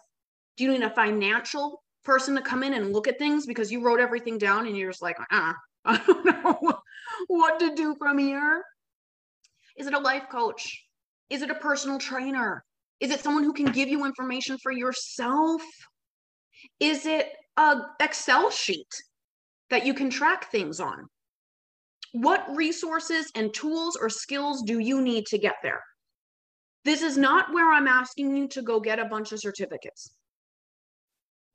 Do 0.58 0.64
you 0.64 0.72
need 0.72 0.82
a 0.82 0.90
financial 0.90 1.84
person 2.04 2.34
to 2.34 2.42
come 2.42 2.64
in 2.64 2.74
and 2.74 2.92
look 2.92 3.08
at 3.08 3.20
things 3.20 3.46
because 3.46 3.72
you 3.72 3.84
wrote 3.84 4.00
everything 4.00 4.40
down 4.40 4.66
and 4.66 4.76
you're 4.76 4.90
just 4.90 5.04
like, 5.04 5.20
uh, 5.30 5.54
I 5.86 5.98
don't 6.08 6.26
know 6.26 6.80
what 7.28 7.60
to 7.60 7.76
do 7.76 7.96
from 8.00 8.18
here? 8.18 8.64
Is 9.82 9.88
it 9.88 9.96
a 9.96 10.00
life 10.00 10.30
coach? 10.30 10.86
Is 11.32 11.41
it 11.41 11.50
a 11.50 11.56
personal 11.56 11.98
trainer? 11.98 12.63
Is 13.00 13.10
it 13.10 13.20
someone 13.20 13.44
who 13.44 13.52
can 13.52 13.65
give 13.65 13.89
you 13.89 14.06
information 14.06 14.60
for 14.62 14.72
yourself? 14.72 15.63
Is 16.80 17.08
it 17.08 17.32
a 17.58 17.78
Excel 18.00 18.52
sheet 18.52 18.94
that 19.72 19.84
you 19.84 19.96
can 19.96 20.12
track 20.12 20.52
things 20.52 20.80
on? 20.80 21.08
What 22.12 22.46
resources 22.56 23.32
and 23.34 23.52
tools 23.56 23.98
or 24.00 24.08
skills 24.08 24.62
do 24.62 24.78
you 24.78 25.02
need 25.02 25.26
to 25.26 25.39
get 25.39 25.56
there? 25.63 25.82
This 26.86 27.02
is 27.02 27.17
not 27.17 27.52
where 27.52 27.74
I'm 27.74 27.88
asking 27.88 28.38
you 28.38 28.48
to 28.50 28.62
go 28.62 28.80
get 28.80 29.00
a 29.00 29.06
bunch 29.06 29.32
of 29.32 29.39
certificates. 29.39 30.13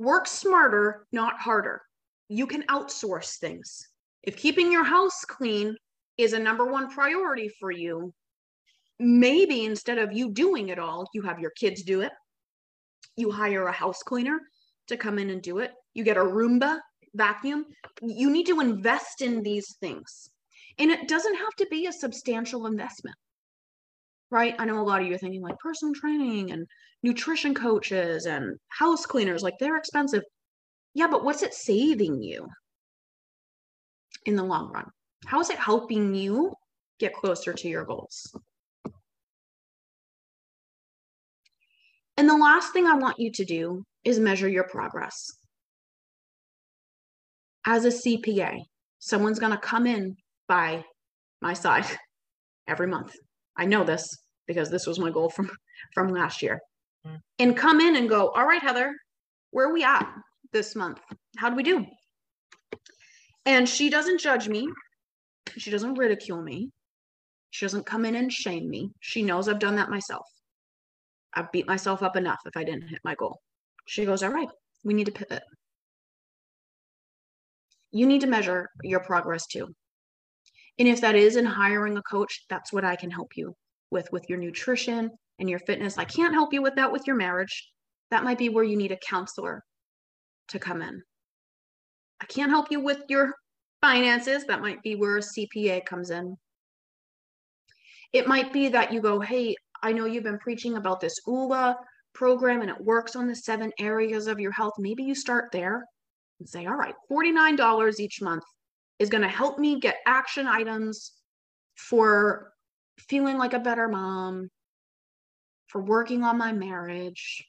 Work 0.00 0.26
smarter, 0.26 1.06
not 1.12 1.38
harder. 1.38 1.80
You 2.28 2.48
can 2.48 2.64
outsource 2.64 3.36
things. 3.38 3.86
If 4.24 4.36
keeping 4.36 4.72
your 4.72 4.82
house 4.82 5.24
clean 5.24 5.76
is 6.18 6.33
a 6.33 6.38
number 6.38 6.64
one 6.64 6.88
priority 6.90 7.50
for 7.61 7.70
you, 7.70 8.12
maybe 8.98 9.64
instead 9.64 9.98
of 9.98 10.12
you 10.12 10.31
doing 10.31 10.68
it 10.70 10.79
all, 10.79 11.09
you 11.12 11.22
have 11.22 11.38
your 11.38 11.50
kids 11.50 11.83
do 11.83 12.00
it. 12.00 12.12
You 13.16 13.31
hire 13.31 13.66
a 13.66 13.72
house 13.72 14.02
cleaner 14.02 14.40
to 14.88 14.96
come 14.96 15.18
in 15.18 15.31
and 15.31 15.42
do 15.42 15.59
it. 15.59 15.72
You 15.94 16.05
get 16.05 16.16
a 16.16 16.20
Roomba 16.20 16.79
vacuum. 17.14 17.66
You 18.02 18.31
need 18.31 18.46
to 18.46 18.61
invest 18.61 19.22
in 19.22 19.42
these 19.42 19.76
things. 19.81 20.31
And 20.79 20.90
it 20.90 21.09
doesn't 21.09 21.37
have 21.37 21.55
to 21.59 21.66
be 21.70 21.87
a 21.87 21.92
substantial 21.92 22.66
investment, 22.66 23.16
right? 24.31 24.55
I 24.59 24.66
know 24.66 24.81
a 24.81 24.83
lot 24.83 25.00
of 25.00 25.07
you 25.07 25.14
are 25.14 25.18
thinking 25.18 25.40
like 25.40 25.59
personal 25.59 25.94
training 25.94 26.52
and 26.52 26.66
nutrition 27.02 27.55
coaches 27.55 28.26
and 28.26 28.59
house 28.68 29.07
cleaners, 29.07 29.42
like 29.42 29.55
they're 29.59 29.79
expensive. 29.79 30.22
Yeah, 30.92 31.09
but 31.09 31.24
what's 31.24 31.42
it 31.42 31.55
saving 31.55 32.22
you 32.22 32.46
in 34.26 34.37
the 34.37 34.44
long 34.44 34.70
run? 34.70 34.90
How 35.24 35.40
is 35.40 35.50
it 35.50 35.59
helping 35.59 36.14
you 36.14 36.55
get 36.98 37.14
closer 37.14 37.52
to 37.52 37.68
your 37.68 37.85
goals? 37.85 38.35
And 42.16 42.29
the 42.29 42.37
last 42.37 42.72
thing 42.72 42.87
I 42.87 42.94
want 42.94 43.18
you 43.18 43.31
to 43.33 43.44
do 43.44 43.85
is 44.05 44.18
measure 44.18 44.48
your 44.48 44.64
progress. 44.64 45.31
As 47.66 47.85
a 47.85 47.88
CPA, 47.88 48.61
someone's 49.00 49.38
going 49.38 49.52
to 49.52 49.59
come 49.59 49.87
in 49.87 50.16
by 50.48 50.85
my 51.42 51.52
side 51.52 51.85
every 52.68 52.87
month. 52.87 53.14
I 53.57 53.66
know 53.66 53.85
this 53.85 54.16
because 54.46 54.70
this 54.70 54.87
was 54.87 54.98
my 54.98 55.11
goal 55.11 55.29
from 55.29 55.50
from 55.94 56.09
last 56.09 56.42
year. 56.42 56.61
Mm. 57.07 57.18
And 57.38 57.57
come 57.57 57.81
in 57.81 57.96
and 57.96 58.09
go, 58.09 58.29
"All 58.29 58.46
right, 58.46 58.62
Heather, 58.62 58.94
where 59.50 59.68
are 59.68 59.72
we 59.72 59.85
at 59.85 60.07
this 60.52 60.74
month? 60.74 61.00
How 61.37 61.50
do 61.50 61.57
we 61.57 61.62
do?" 61.62 61.85
And 63.44 63.68
she 63.68 63.90
doesn't 63.90 64.20
judge 64.20 64.48
me. 64.48 64.68
She 65.58 65.70
doesn't 65.70 65.94
ridicule 65.94 66.42
me. 66.42 66.70
She 67.50 67.64
doesn't 67.64 67.86
come 67.86 68.04
in 68.04 68.14
and 68.14 68.32
shame 68.32 68.68
me. 68.68 68.90
She 69.00 69.22
knows 69.22 69.48
I've 69.48 69.58
done 69.58 69.76
that 69.76 69.90
myself. 69.90 70.26
I've 71.34 71.52
beat 71.52 71.66
myself 71.66 72.02
up 72.02 72.16
enough 72.16 72.40
if 72.46 72.56
I 72.56 72.64
didn't 72.64 72.88
hit 72.88 73.00
my 73.04 73.14
goal. 73.14 73.40
She 73.86 74.04
goes, 74.04 74.22
All 74.22 74.30
right, 74.30 74.48
we 74.84 74.94
need 74.94 75.06
to 75.06 75.12
pivot. 75.12 75.42
You 77.92 78.06
need 78.06 78.20
to 78.22 78.26
measure 78.26 78.68
your 78.82 79.00
progress 79.00 79.46
too. 79.46 79.68
And 80.78 80.88
if 80.88 81.00
that 81.00 81.14
is 81.14 81.36
in 81.36 81.46
hiring 81.46 81.96
a 81.96 82.02
coach, 82.02 82.44
that's 82.50 82.72
what 82.72 82.84
I 82.84 82.96
can 82.96 83.10
help 83.10 83.36
you 83.36 83.54
with, 83.90 84.10
with 84.12 84.28
your 84.28 84.38
nutrition 84.38 85.10
and 85.38 85.48
your 85.48 85.58
fitness. 85.60 85.96
I 85.96 86.04
can't 86.04 86.34
help 86.34 86.52
you 86.52 86.62
with 86.62 86.74
that 86.76 86.92
with 86.92 87.06
your 87.06 87.16
marriage. 87.16 87.70
That 88.10 88.24
might 88.24 88.38
be 88.38 88.48
where 88.48 88.64
you 88.64 88.76
need 88.76 88.92
a 88.92 88.98
counselor 88.98 89.62
to 90.48 90.58
come 90.58 90.82
in. 90.82 91.02
I 92.20 92.26
can't 92.26 92.50
help 92.50 92.70
you 92.70 92.80
with 92.80 93.00
your 93.08 93.34
finances. 93.80 94.44
That 94.44 94.60
might 94.60 94.82
be 94.82 94.96
where 94.96 95.18
a 95.18 95.20
CPA 95.20 95.84
comes 95.84 96.10
in. 96.10 96.36
It 98.12 98.26
might 98.26 98.52
be 98.52 98.68
that 98.68 98.92
you 98.92 99.00
go, 99.00 99.20
hey, 99.20 99.54
I 99.82 99.92
know 99.92 100.06
you've 100.06 100.24
been 100.24 100.38
preaching 100.38 100.76
about 100.76 101.00
this 101.00 101.20
OOLA 101.28 101.76
program 102.14 102.62
and 102.62 102.70
it 102.70 102.80
works 102.80 103.14
on 103.14 103.26
the 103.26 103.36
seven 103.36 103.72
areas 103.78 104.26
of 104.26 104.40
your 104.40 104.52
health. 104.52 104.74
Maybe 104.78 105.02
you 105.02 105.14
start 105.14 105.50
there 105.52 105.84
and 106.40 106.48
say, 106.48 106.66
all 106.66 106.76
right, 106.76 106.94
$49 107.10 108.00
each 108.00 108.22
month 108.22 108.44
is 108.98 109.10
going 109.10 109.22
to 109.22 109.28
help 109.28 109.58
me 109.58 109.78
get 109.80 109.96
action 110.06 110.46
items 110.46 111.12
for 111.74 112.52
feeling 112.98 113.36
like 113.36 113.52
a 113.52 113.58
better 113.58 113.88
mom, 113.88 114.48
for 115.66 115.82
working 115.82 116.22
on 116.22 116.38
my 116.38 116.52
marriage, 116.52 117.44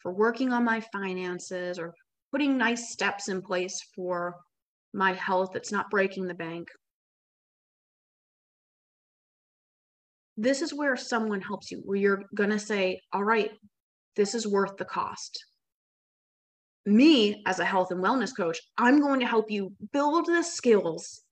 for 0.00 0.12
working 0.12 0.52
on 0.52 0.64
my 0.64 0.80
finances, 0.92 1.78
or 1.78 1.94
putting 2.30 2.58
nice 2.58 2.92
steps 2.92 3.28
in 3.28 3.40
place 3.40 3.80
for 3.94 4.34
my 4.96 5.12
health 5.12 5.50
that's 5.52 5.72
not 5.72 5.90
breaking 5.90 6.26
the 6.26 6.34
bank. 6.34 6.68
This 10.36 10.62
is 10.62 10.74
where 10.74 10.96
someone 10.96 11.40
helps 11.40 11.70
you, 11.70 11.82
where 11.84 11.98
you're 11.98 12.24
going 12.34 12.50
to 12.50 12.58
say, 12.58 13.00
All 13.12 13.24
right, 13.24 13.50
this 14.16 14.34
is 14.34 14.46
worth 14.46 14.76
the 14.76 14.84
cost 14.84 15.44
me 16.86 17.42
as 17.46 17.58
a 17.58 17.64
health 17.64 17.90
and 17.90 18.02
wellness 18.02 18.34
coach, 18.34 18.58
I'm 18.78 19.00
going 19.00 19.20
to 19.20 19.26
help 19.26 19.50
you 19.50 19.72
build 19.92 20.26
the 20.26 20.42
skills, 20.42 21.22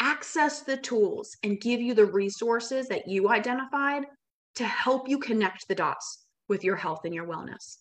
access 0.00 0.62
the 0.62 0.76
tools, 0.76 1.36
and 1.42 1.60
give 1.60 1.80
you 1.80 1.92
the 1.92 2.06
resources 2.06 2.86
that 2.88 3.08
you 3.08 3.28
identified 3.28 4.04
to 4.54 4.64
help 4.64 5.08
you 5.08 5.18
connect 5.18 5.66
the 5.68 5.74
dots 5.74 6.24
with 6.48 6.62
your 6.62 6.76
health 6.76 7.00
and 7.04 7.14
your 7.14 7.26
wellness. 7.26 7.78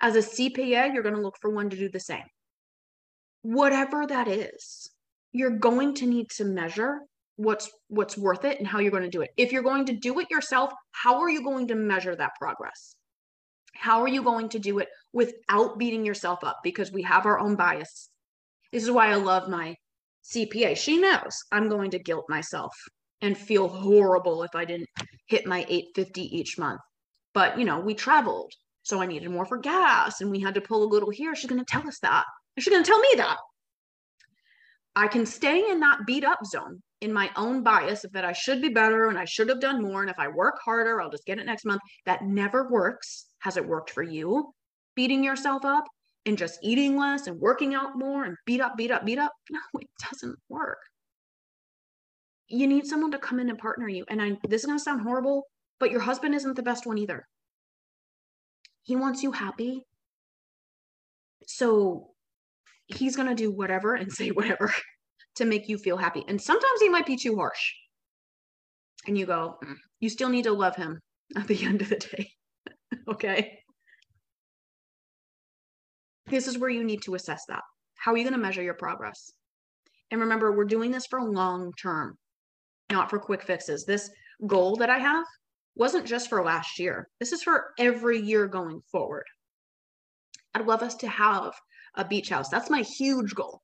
As 0.00 0.14
a 0.14 0.20
CPA, 0.20 0.92
you're 0.92 1.02
going 1.02 1.14
to 1.14 1.20
look 1.20 1.36
for 1.40 1.50
one 1.50 1.70
to 1.70 1.76
do 1.76 1.88
the 1.88 2.00
same. 2.00 2.24
Whatever 3.48 4.06
that 4.06 4.28
is, 4.28 4.90
you're 5.32 5.58
going 5.58 5.94
to 5.94 6.06
need 6.06 6.28
to 6.36 6.44
measure 6.44 7.00
what's 7.36 7.70
what's 7.88 8.18
worth 8.18 8.44
it 8.44 8.58
and 8.58 8.68
how 8.68 8.78
you're 8.78 8.90
going 8.90 9.04
to 9.04 9.08
do 9.08 9.22
it. 9.22 9.30
If 9.38 9.52
you're 9.52 9.62
going 9.62 9.86
to 9.86 9.94
do 9.94 10.18
it 10.18 10.30
yourself, 10.30 10.70
how 10.92 11.20
are 11.20 11.30
you 11.30 11.42
going 11.42 11.68
to 11.68 11.74
measure 11.74 12.14
that 12.14 12.32
progress? 12.38 12.94
How 13.74 14.02
are 14.02 14.08
you 14.08 14.22
going 14.22 14.50
to 14.50 14.58
do 14.58 14.80
it 14.80 14.88
without 15.14 15.78
beating 15.78 16.04
yourself 16.04 16.44
up? 16.44 16.58
Because 16.62 16.92
we 16.92 17.00
have 17.04 17.24
our 17.24 17.38
own 17.38 17.56
bias. 17.56 18.10
This 18.70 18.82
is 18.82 18.90
why 18.90 19.10
I 19.10 19.14
love 19.14 19.48
my 19.48 19.76
CPA. 20.30 20.76
She 20.76 20.98
knows 20.98 21.38
I'm 21.50 21.70
going 21.70 21.92
to 21.92 21.98
guilt 21.98 22.26
myself 22.28 22.74
and 23.22 23.34
feel 23.34 23.66
horrible 23.66 24.42
if 24.42 24.54
I 24.54 24.66
didn't 24.66 24.90
hit 25.26 25.46
my 25.46 25.64
850 25.70 26.20
each 26.38 26.58
month. 26.58 26.82
But, 27.32 27.58
you 27.58 27.64
know, 27.64 27.80
we 27.80 27.94
traveled, 27.94 28.52
so 28.82 29.00
I 29.00 29.06
needed 29.06 29.30
more 29.30 29.46
for 29.46 29.56
gas 29.56 30.20
and 30.20 30.30
we 30.30 30.40
had 30.40 30.56
to 30.56 30.60
pull 30.60 30.84
a 30.84 30.92
little 30.92 31.08
here. 31.08 31.34
She's 31.34 31.48
going 31.48 31.64
to 31.64 31.72
tell 31.72 31.88
us 31.88 31.98
that. 32.00 32.26
She's 32.60 32.72
going 32.72 32.84
to 32.84 32.90
tell 32.90 33.00
me 33.00 33.08
that. 33.16 33.38
I 34.96 35.06
can 35.06 35.26
stay 35.26 35.70
in 35.70 35.80
that 35.80 36.00
beat 36.06 36.24
up 36.24 36.44
zone 36.44 36.82
in 37.00 37.12
my 37.12 37.30
own 37.36 37.62
bias 37.62 38.04
of 38.04 38.12
that 38.12 38.24
I 38.24 38.32
should 38.32 38.60
be 38.60 38.68
better 38.68 39.08
and 39.08 39.18
I 39.18 39.24
should 39.24 39.48
have 39.48 39.60
done 39.60 39.82
more. 39.82 40.00
And 40.02 40.10
if 40.10 40.18
I 40.18 40.28
work 40.28 40.58
harder, 40.64 41.00
I'll 41.00 41.10
just 41.10 41.24
get 41.24 41.38
it 41.38 41.46
next 41.46 41.64
month. 41.64 41.80
That 42.06 42.24
never 42.24 42.68
works. 42.68 43.26
Has 43.38 43.56
it 43.56 43.66
worked 43.66 43.90
for 43.90 44.02
you? 44.02 44.52
Beating 44.96 45.22
yourself 45.22 45.64
up 45.64 45.84
and 46.26 46.36
just 46.36 46.58
eating 46.62 46.96
less 46.96 47.28
and 47.28 47.38
working 47.38 47.74
out 47.74 47.96
more 47.96 48.24
and 48.24 48.36
beat 48.44 48.60
up, 48.60 48.76
beat 48.76 48.90
up, 48.90 49.04
beat 49.04 49.18
up? 49.18 49.32
No, 49.50 49.60
it 49.80 49.88
doesn't 50.10 50.36
work. 50.48 50.78
You 52.48 52.66
need 52.66 52.86
someone 52.86 53.12
to 53.12 53.18
come 53.18 53.38
in 53.38 53.50
and 53.50 53.58
partner 53.58 53.88
you. 53.88 54.04
And 54.08 54.20
I, 54.20 54.36
this 54.48 54.62
is 54.62 54.66
going 54.66 54.78
to 54.78 54.82
sound 54.82 55.02
horrible, 55.02 55.44
but 55.78 55.90
your 55.90 56.00
husband 56.00 56.34
isn't 56.34 56.56
the 56.56 56.62
best 56.62 56.86
one 56.86 56.98
either. 56.98 57.26
He 58.82 58.96
wants 58.96 59.22
you 59.22 59.32
happy. 59.32 59.84
So 61.46 62.10
he's 62.88 63.16
going 63.16 63.28
to 63.28 63.34
do 63.34 63.50
whatever 63.50 63.94
and 63.94 64.12
say 64.12 64.30
whatever 64.30 64.72
to 65.36 65.44
make 65.44 65.68
you 65.68 65.78
feel 65.78 65.96
happy. 65.96 66.24
And 66.26 66.40
sometimes 66.40 66.80
he 66.80 66.88
might 66.88 67.06
be 67.06 67.16
too 67.16 67.36
harsh. 67.36 67.72
And 69.06 69.16
you 69.16 69.26
go, 69.26 69.56
mm, 69.64 69.76
you 70.00 70.08
still 70.08 70.28
need 70.28 70.44
to 70.44 70.52
love 70.52 70.76
him 70.76 71.00
at 71.36 71.46
the 71.46 71.64
end 71.64 71.82
of 71.82 71.88
the 71.88 71.96
day. 71.96 72.30
okay. 73.08 73.58
This 76.26 76.46
is 76.46 76.58
where 76.58 76.70
you 76.70 76.84
need 76.84 77.02
to 77.02 77.14
assess 77.14 77.44
that. 77.48 77.62
How 77.96 78.12
are 78.12 78.16
you 78.16 78.24
going 78.24 78.34
to 78.34 78.38
measure 78.38 78.62
your 78.62 78.74
progress? 78.74 79.32
And 80.10 80.20
remember, 80.20 80.52
we're 80.52 80.64
doing 80.64 80.90
this 80.90 81.06
for 81.06 81.22
long 81.22 81.72
term, 81.80 82.16
not 82.90 83.10
for 83.10 83.18
quick 83.18 83.42
fixes. 83.42 83.84
This 83.84 84.10
goal 84.46 84.76
that 84.76 84.90
I 84.90 84.98
have 84.98 85.24
wasn't 85.74 86.06
just 86.06 86.28
for 86.28 86.42
last 86.42 86.78
year, 86.78 87.08
this 87.20 87.32
is 87.32 87.42
for 87.42 87.72
every 87.78 88.20
year 88.20 88.46
going 88.46 88.80
forward. 88.90 89.24
I'd 90.54 90.66
love 90.66 90.82
us 90.82 90.96
to 90.96 91.08
have 91.08 91.52
a 91.94 92.04
beach 92.04 92.28
house. 92.28 92.48
That's 92.48 92.70
my 92.70 92.82
huge 92.82 93.34
goal 93.34 93.62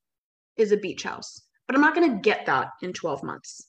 is 0.57 0.73
a 0.73 0.77
beach 0.77 1.03
house. 1.03 1.43
But 1.67 1.77
I'm 1.77 1.83
not 1.83 1.95
going 1.95 2.11
to 2.11 2.21
get 2.21 2.47
that 2.47 2.69
in 2.83 2.93
12 2.93 3.23
months. 3.23 3.69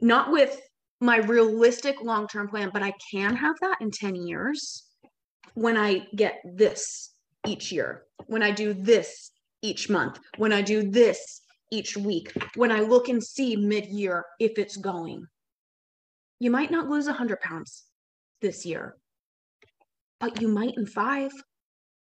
Not 0.00 0.30
with 0.30 0.60
my 1.00 1.18
realistic 1.18 2.00
long 2.02 2.26
term 2.26 2.48
plan, 2.48 2.70
but 2.72 2.82
I 2.82 2.92
can 3.10 3.36
have 3.36 3.56
that 3.60 3.76
in 3.80 3.90
10 3.90 4.14
years 4.14 4.84
when 5.54 5.76
I 5.76 6.06
get 6.14 6.40
this 6.44 7.14
each 7.46 7.72
year, 7.72 8.04
when 8.26 8.42
I 8.42 8.50
do 8.50 8.74
this 8.74 9.30
each 9.62 9.88
month, 9.88 10.18
when 10.36 10.52
I 10.52 10.62
do 10.62 10.90
this 10.90 11.42
each 11.70 11.96
week, 11.96 12.32
when 12.54 12.70
I 12.70 12.80
look 12.80 13.08
and 13.08 13.22
see 13.22 13.56
mid 13.56 13.86
year 13.86 14.24
if 14.38 14.58
it's 14.58 14.76
going. 14.76 15.26
You 16.38 16.50
might 16.50 16.70
not 16.70 16.88
lose 16.88 17.06
100 17.06 17.40
pounds 17.40 17.84
this 18.42 18.66
year, 18.66 18.96
but 20.20 20.40
you 20.42 20.48
might 20.48 20.76
in 20.76 20.86
five. 20.86 21.32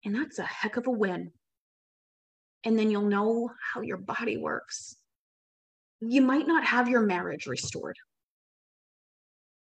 And 0.05 0.15
that's 0.15 0.39
a 0.39 0.43
heck 0.43 0.77
of 0.77 0.87
a 0.87 0.91
win. 0.91 1.31
And 2.65 2.77
then 2.77 2.89
you'll 2.89 3.01
know 3.03 3.49
how 3.73 3.81
your 3.81 3.97
body 3.97 4.37
works. 4.37 4.95
You 6.01 6.21
might 6.21 6.47
not 6.47 6.65
have 6.65 6.89
your 6.89 7.01
marriage 7.01 7.45
restored. 7.45 7.97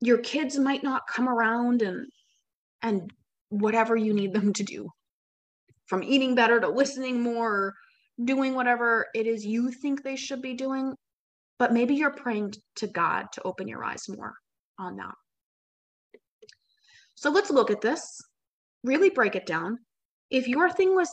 Your 0.01 0.19
kids 0.19 0.57
might 0.57 0.83
not 0.83 1.07
come 1.07 1.27
around 1.27 1.81
and 1.81 2.07
and 2.81 3.11
whatever 3.49 3.95
you 3.95 4.13
need 4.13 4.33
them 4.33 4.53
to 4.53 4.63
do. 4.63 4.89
From 5.87 6.03
eating 6.03 6.35
better 6.35 6.59
to 6.59 6.69
listening 6.69 7.21
more, 7.21 7.73
doing 8.23 8.53
whatever 8.53 9.07
it 9.13 9.27
is 9.27 9.45
you 9.45 9.71
think 9.71 10.03
they 10.03 10.15
should 10.15 10.41
be 10.41 10.53
doing, 10.53 10.95
but 11.57 11.73
maybe 11.73 11.95
you're 11.95 12.11
praying 12.11 12.53
to 12.77 12.87
God 12.87 13.25
to 13.33 13.41
open 13.43 13.67
your 13.67 13.83
eyes 13.83 14.07
more 14.07 14.33
on 14.77 14.97
that. 14.97 15.15
So 17.15 17.29
let's 17.29 17.51
look 17.51 17.69
at 17.69 17.81
this, 17.81 18.01
really 18.83 19.09
break 19.09 19.35
it 19.35 19.45
down. 19.45 19.79
If 20.29 20.47
your 20.47 20.69
thing 20.69 20.95
was 20.95 21.09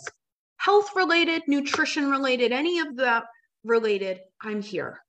health 0.57 0.91
related, 0.95 1.43
nutrition 1.47 2.11
related, 2.11 2.53
any 2.53 2.79
of 2.81 2.97
that 2.97 3.25
related, 3.65 4.21
I'm 4.41 4.63
here. 4.63 5.01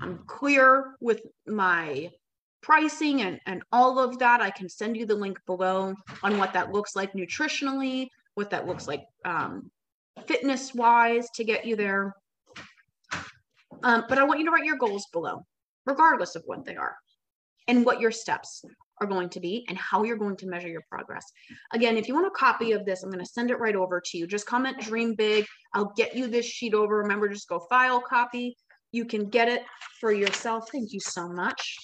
I'm 0.00 0.18
clear 0.26 0.96
with 1.00 1.20
my 1.46 2.10
pricing 2.62 3.22
and, 3.22 3.40
and 3.46 3.62
all 3.72 3.98
of 3.98 4.18
that. 4.18 4.40
I 4.40 4.50
can 4.50 4.68
send 4.68 4.96
you 4.96 5.06
the 5.06 5.14
link 5.14 5.38
below 5.46 5.94
on 6.22 6.38
what 6.38 6.52
that 6.52 6.72
looks 6.72 6.96
like 6.96 7.12
nutritionally, 7.12 8.08
what 8.34 8.50
that 8.50 8.66
looks 8.66 8.88
like 8.88 9.04
um, 9.24 9.70
fitness 10.26 10.74
wise 10.74 11.28
to 11.34 11.44
get 11.44 11.64
you 11.64 11.76
there. 11.76 12.14
Um, 13.82 14.04
but 14.08 14.18
I 14.18 14.24
want 14.24 14.40
you 14.40 14.46
to 14.46 14.50
write 14.50 14.64
your 14.64 14.76
goals 14.76 15.06
below, 15.12 15.46
regardless 15.86 16.36
of 16.36 16.42
what 16.46 16.64
they 16.64 16.76
are 16.76 16.96
and 17.68 17.84
what 17.84 18.00
your 18.00 18.10
steps 18.10 18.64
are 19.00 19.06
going 19.06 19.30
to 19.30 19.40
be 19.40 19.64
and 19.68 19.78
how 19.78 20.04
you're 20.04 20.16
going 20.16 20.36
to 20.36 20.46
measure 20.46 20.68
your 20.68 20.84
progress. 20.90 21.24
Again, 21.72 21.96
if 21.96 22.06
you 22.06 22.14
want 22.14 22.26
a 22.26 22.30
copy 22.30 22.72
of 22.72 22.84
this, 22.84 23.02
I'm 23.02 23.10
going 23.10 23.24
to 23.24 23.30
send 23.30 23.50
it 23.50 23.58
right 23.58 23.74
over 23.74 24.00
to 24.00 24.18
you. 24.18 24.26
Just 24.26 24.46
comment 24.46 24.78
dream 24.80 25.14
big. 25.14 25.46
I'll 25.74 25.92
get 25.96 26.14
you 26.14 26.26
this 26.26 26.46
sheet 26.46 26.74
over. 26.74 26.98
Remember, 26.98 27.28
just 27.28 27.48
go 27.48 27.60
file 27.70 28.00
copy. 28.00 28.56
You 28.92 29.04
can 29.04 29.28
get 29.28 29.48
it 29.48 29.62
for 30.00 30.12
yourself. 30.12 30.68
Thank 30.70 30.92
you 30.92 31.00
so 31.00 31.28
much. 31.28 31.76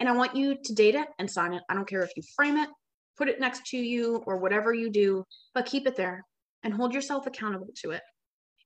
And 0.00 0.08
I 0.08 0.12
want 0.12 0.36
you 0.36 0.56
to 0.62 0.74
date 0.74 0.94
it 0.94 1.08
and 1.18 1.30
sign 1.30 1.54
it. 1.54 1.62
I 1.68 1.74
don't 1.74 1.88
care 1.88 2.02
if 2.02 2.10
you 2.16 2.22
frame 2.36 2.56
it, 2.56 2.68
put 3.16 3.28
it 3.28 3.40
next 3.40 3.66
to 3.66 3.78
you, 3.78 4.22
or 4.26 4.36
whatever 4.36 4.74
you 4.74 4.90
do, 4.90 5.24
but 5.54 5.66
keep 5.66 5.86
it 5.86 5.96
there 5.96 6.24
and 6.62 6.74
hold 6.74 6.92
yourself 6.92 7.26
accountable 7.26 7.68
to 7.82 7.92
it. 7.92 8.02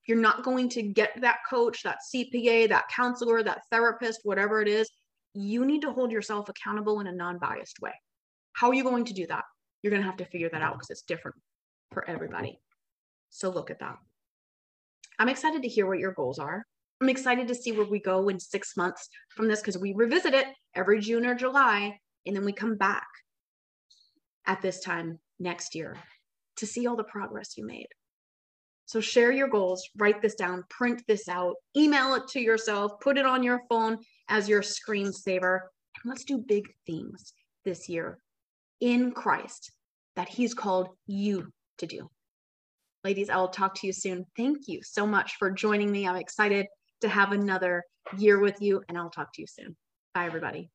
You're 0.07 0.19
not 0.19 0.43
going 0.43 0.71
to 0.71 0.83
get 0.83 1.21
that 1.21 1.39
coach, 1.49 1.83
that 1.83 1.99
CPA, 2.13 2.71
that 2.71 2.89
counselor, 2.89 3.43
that 3.43 3.61
therapist, 3.71 4.21
whatever 4.25 4.63
it 4.63 4.69
is, 4.69 4.91
you 5.35 5.65
need 5.65 5.83
to 5.83 5.93
hold 5.93 6.13
yourself 6.13 6.49
accountable 6.49 7.01
in 7.01 7.07
a 7.07 7.13
non 7.13 7.39
biased 7.39 7.81
way. 7.81 7.93
How 8.53 8.69
are 8.69 8.75
you 8.75 8.85
going 8.85 9.05
to 9.07 9.15
do 9.15 9.27
that? 9.27 9.45
You're 9.83 9.91
going 9.91 10.03
to 10.03 10.09
have 10.09 10.19
to 10.19 10.25
figure 10.25 10.49
that 10.51 10.63
out 10.63 10.75
because 10.75 10.91
it's 10.91 11.03
different 11.03 11.37
for 11.93 12.09
everybody. 12.09 12.59
So 13.31 13.51
look 13.51 13.71
at 13.71 13.81
that. 13.81 13.97
I'm 15.19 15.29
excited 15.29 15.63
to 15.63 15.69
hear 15.69 15.87
what 15.87 15.99
your 15.99 16.13
goals 16.13 16.39
are. 16.39 16.65
I'm 17.01 17.09
excited 17.09 17.47
to 17.49 17.55
see 17.55 17.73
where 17.73 17.87
we 17.87 18.01
go 18.01 18.29
in 18.29 18.41
six 18.41 18.77
months 18.77 19.09
from 19.31 19.49
this 19.49 19.61
because 19.61 19.79
we 19.79 19.95
revisit 19.95 20.35
it 20.35 20.47
every 20.75 21.01
June 21.01 21.27
or 21.27 21.35
July, 21.35 21.99
and 22.27 22.35
then 22.35 22.45
we 22.45 22.53
come 22.53 22.77
back 22.77 23.07
at 24.47 24.63
this 24.63 24.81
time 24.81 25.19
next 25.39 25.75
year 25.75 25.97
to 26.57 26.67
see 26.67 26.87
all 26.87 26.97
the 26.97 27.05
progress 27.05 27.57
you 27.57 27.65
made. 27.65 27.87
So 28.87 29.01
share 29.01 29.31
your 29.31 29.49
goals, 29.49 29.89
write 29.97 30.23
this 30.23 30.35
down, 30.35 30.65
print 30.71 31.03
this 31.07 31.29
out, 31.29 31.57
email 31.77 32.15
it 32.15 32.27
to 32.29 32.41
yourself, 32.41 32.93
put 33.01 33.19
it 33.19 33.27
on 33.27 33.43
your 33.43 33.61
phone 33.69 33.99
as 34.29 34.49
your 34.49 34.63
screensaver. 34.63 35.61
And 36.03 36.11
let's 36.11 36.25
do 36.25 36.39
big 36.39 36.69
things 36.87 37.33
this 37.65 37.89
year 37.89 38.19
in 38.81 39.13
Christ 39.13 39.73
that 40.17 40.29
He's 40.29 40.55
called 40.55 40.89
you 41.07 41.53
to 41.79 41.87
do. 41.87 42.11
Ladies, 43.05 43.31
I 43.31 43.37
will 43.37 43.49
talk 43.49 43.75
to 43.77 43.87
you 43.87 43.93
soon. 43.93 44.27
Thank 44.37 44.69
you 44.69 44.81
so 44.83 45.07
much 45.07 45.37
for 45.39 45.51
joining 45.51 45.91
me. 45.91 46.07
I'm 46.07 46.17
excited 46.17 46.67
to 47.01 47.09
have 47.09 47.33
another 47.33 47.85
year 48.17 48.41
with 48.41 48.61
you, 48.61 48.83
and 48.89 48.99
I'll 48.99 49.11
talk 49.11 49.33
to 49.35 49.41
you 49.41 49.47
soon. 49.47 49.77
Bye, 50.15 50.27
everybody. 50.27 50.71